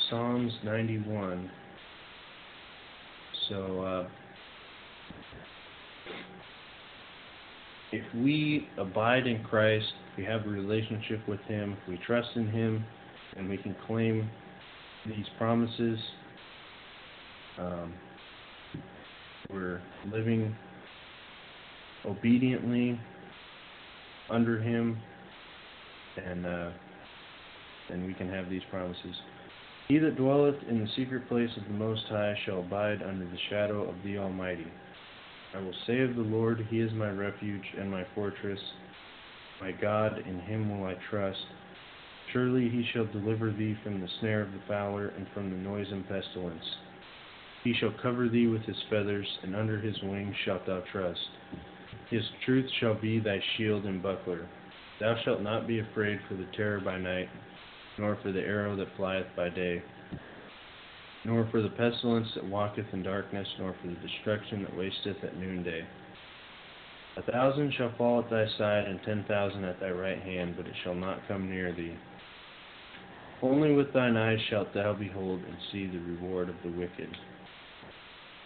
Psalms 0.09 0.51
91. 0.65 1.51
So, 3.51 3.83
uh, 3.83 4.09
if 7.93 8.05
we 8.15 8.67
abide 8.79 9.27
in 9.27 9.45
Christ, 9.45 9.93
we 10.17 10.25
have 10.25 10.47
a 10.47 10.49
relationship 10.49 11.21
with 11.29 11.41
Him, 11.41 11.77
we 11.87 12.01
trust 12.07 12.29
in 12.35 12.49
Him, 12.49 12.83
and 13.37 13.47
we 13.51 13.59
can 13.59 13.77
claim 13.87 14.31
these 15.05 15.27
promises, 15.37 15.99
um, 17.59 17.93
we're 19.53 19.81
living 20.13 20.55
obediently 22.05 22.99
under 24.31 24.61
Him, 24.61 24.99
and 26.23 26.47
uh, 26.47 26.71
and 27.91 28.07
we 28.07 28.15
can 28.15 28.29
have 28.29 28.51
these 28.51 28.63
promises. 28.71 29.15
He 29.89 29.99
that 29.99 30.17
dwelleth 30.17 30.57
in 30.69 30.81
the 30.81 30.89
secret 30.97 31.29
place 31.29 31.51
of 31.57 31.65
the 31.65 31.79
Most 31.79 32.03
High 32.09 32.35
shall 32.45 32.61
abide 32.61 33.03
under 33.03 33.25
the 33.25 33.39
shadow 33.49 33.89
of 33.89 33.95
the 34.05 34.19
Almighty. 34.19 34.67
I 35.55 35.61
will 35.61 35.75
say 35.87 36.01
of 36.01 36.15
the 36.15 36.21
Lord, 36.21 36.67
He 36.69 36.81
is 36.81 36.93
my 36.93 37.11
refuge 37.11 37.65
and 37.79 37.91
my 37.91 38.05
fortress. 38.15 38.61
My 39.63 39.73
God, 39.73 40.19
in 40.27 40.41
Him 40.41 40.69
will 40.79 40.87
I 40.87 40.95
trust. 41.11 41.39
Surely 42.33 42.69
He 42.69 42.87
shall 42.93 43.07
deliver 43.07 43.51
thee 43.51 43.77
from 43.83 44.01
the 44.03 44.09
snare 44.21 44.43
of 44.43 44.53
the 44.53 44.61
fowler 44.69 45.09
and 45.09 45.27
from 45.33 45.51
the 45.51 45.57
noisome 45.57 46.05
pestilence. 46.07 46.65
He 47.65 47.75
shall 47.75 47.93
cover 48.03 48.29
thee 48.29 48.47
with 48.47 48.63
His 48.63 48.77
feathers, 48.89 49.27
and 49.43 49.55
under 49.55 49.79
His 49.79 50.01
wings 50.03 50.35
shalt 50.45 50.67
thou 50.67 50.83
trust. 50.93 51.21
His 52.11 52.25
truth 52.45 52.71
shall 52.81 52.95
be 52.95 53.19
thy 53.19 53.41
shield 53.57 53.85
and 53.85 54.03
buckler. 54.03 54.47
Thou 55.01 55.17
shalt 55.25 55.43
not 55.43 55.67
be 55.67 55.81
afraid 55.81 56.21
for 56.29 56.35
the 56.35 56.47
terror 56.57 56.81
by 56.81 56.99
night, 56.99 57.29
nor 57.99 58.17
for 58.23 58.33
the 58.33 58.41
arrow 58.41 58.77
that 58.77 58.97
flieth 58.97 59.27
by 59.37 59.49
day 59.51 59.83
nor 61.25 61.47
for 61.51 61.61
the 61.61 61.69
pestilence 61.69 62.29
that 62.35 62.45
walketh 62.45 62.87
in 62.93 63.03
darkness, 63.03 63.47
nor 63.59 63.75
for 63.81 63.89
the 63.89 63.97
destruction 63.97 64.63
that 64.63 64.77
wasteth 64.77 65.23
at 65.23 65.37
noonday. 65.37 65.87
A 67.19 67.23
thousand 67.31 67.75
shall 67.75 67.93
fall 67.99 68.21
at 68.21 68.31
thy 68.31 68.47
side, 68.57 68.87
and 68.87 68.99
ten 69.05 69.25
thousand 69.29 69.65
at 69.65 69.81
thy 69.81 69.91
right 69.91 70.23
hand, 70.23 70.55
but 70.57 70.67
it 70.67 70.75
shall 70.83 70.95
not 70.95 71.27
come 71.29 71.51
near 71.51 71.73
thee. 71.73 71.97
Only 73.43 73.73
with 73.75 73.93
thine 73.93 74.17
eyes 74.17 74.39
shalt 74.49 74.73
thou 74.73 74.95
behold 74.95 75.43
and 75.45 75.57
see 75.71 75.87
the 75.87 75.99
reward 75.99 76.49
of 76.49 76.57
the 76.63 76.71
wicked. 76.71 77.15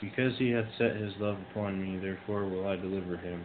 Because 0.00 0.32
he 0.38 0.50
hath 0.50 0.66
set 0.78 0.96
his 0.96 1.12
love 1.18 1.38
upon 1.50 1.80
me, 1.80 1.98
therefore 1.98 2.46
will 2.46 2.66
I 2.66 2.76
deliver 2.76 3.16
him. 3.16 3.44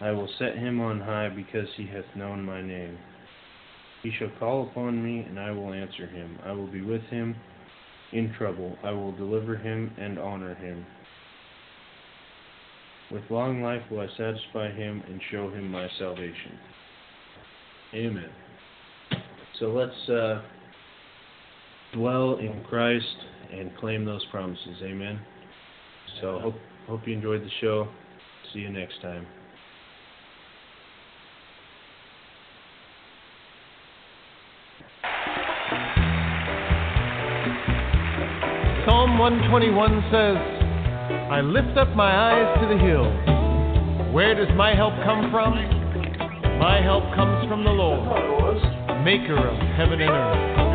I 0.00 0.10
will 0.10 0.28
set 0.38 0.56
him 0.56 0.80
on 0.80 1.00
high, 1.00 1.28
because 1.28 1.68
he 1.76 1.86
hath 1.86 2.16
known 2.16 2.44
my 2.44 2.62
name. 2.62 2.98
He 4.02 4.10
shall 4.18 4.30
call 4.38 4.68
upon 4.68 5.02
me, 5.02 5.20
and 5.20 5.38
I 5.38 5.50
will 5.50 5.72
answer 5.72 6.06
him. 6.06 6.38
I 6.44 6.52
will 6.52 6.66
be 6.66 6.80
with 6.80 7.02
him 7.02 7.36
in 8.12 8.32
trouble. 8.36 8.76
I 8.82 8.90
will 8.90 9.12
deliver 9.12 9.56
him 9.56 9.92
and 9.98 10.18
honor 10.18 10.54
him. 10.54 10.86
With 13.12 13.22
long 13.28 13.62
life 13.62 13.82
will 13.90 14.00
I 14.00 14.08
satisfy 14.16 14.70
him 14.70 15.02
and 15.06 15.20
show 15.30 15.50
him 15.50 15.70
my 15.70 15.88
salvation. 15.98 16.58
Amen. 17.92 18.30
So 19.58 19.66
let's 19.66 20.08
uh, 20.08 20.42
dwell 21.92 22.38
in 22.38 22.64
Christ 22.68 23.04
and 23.52 23.76
claim 23.76 24.04
those 24.04 24.24
promises. 24.30 24.76
Amen. 24.82 25.20
So 26.20 26.38
hope 26.38 26.54
hope 26.86 27.00
you 27.06 27.14
enjoyed 27.14 27.42
the 27.42 27.50
show. 27.60 27.88
See 28.52 28.58
you 28.60 28.70
next 28.70 29.00
time. 29.00 29.26
Psalm 38.86 39.18
121 39.18 40.02
says, 40.10 40.36
I 41.30 41.40
lift 41.40 41.78
up 41.78 41.94
my 41.96 42.10
eyes 42.10 42.60
to 42.60 42.66
the 42.66 42.76
hills. 42.76 44.12
Where 44.12 44.34
does 44.34 44.54
my 44.56 44.74
help 44.74 44.94
come 45.04 45.30
from? 45.30 45.54
My 46.58 46.82
help 46.82 47.04
comes 47.14 47.48
from 47.48 47.64
the 47.64 47.70
Lord, 47.70 48.04
maker 49.04 49.38
of 49.38 49.58
heaven 49.76 50.00
and 50.00 50.10
earth. 50.10 50.69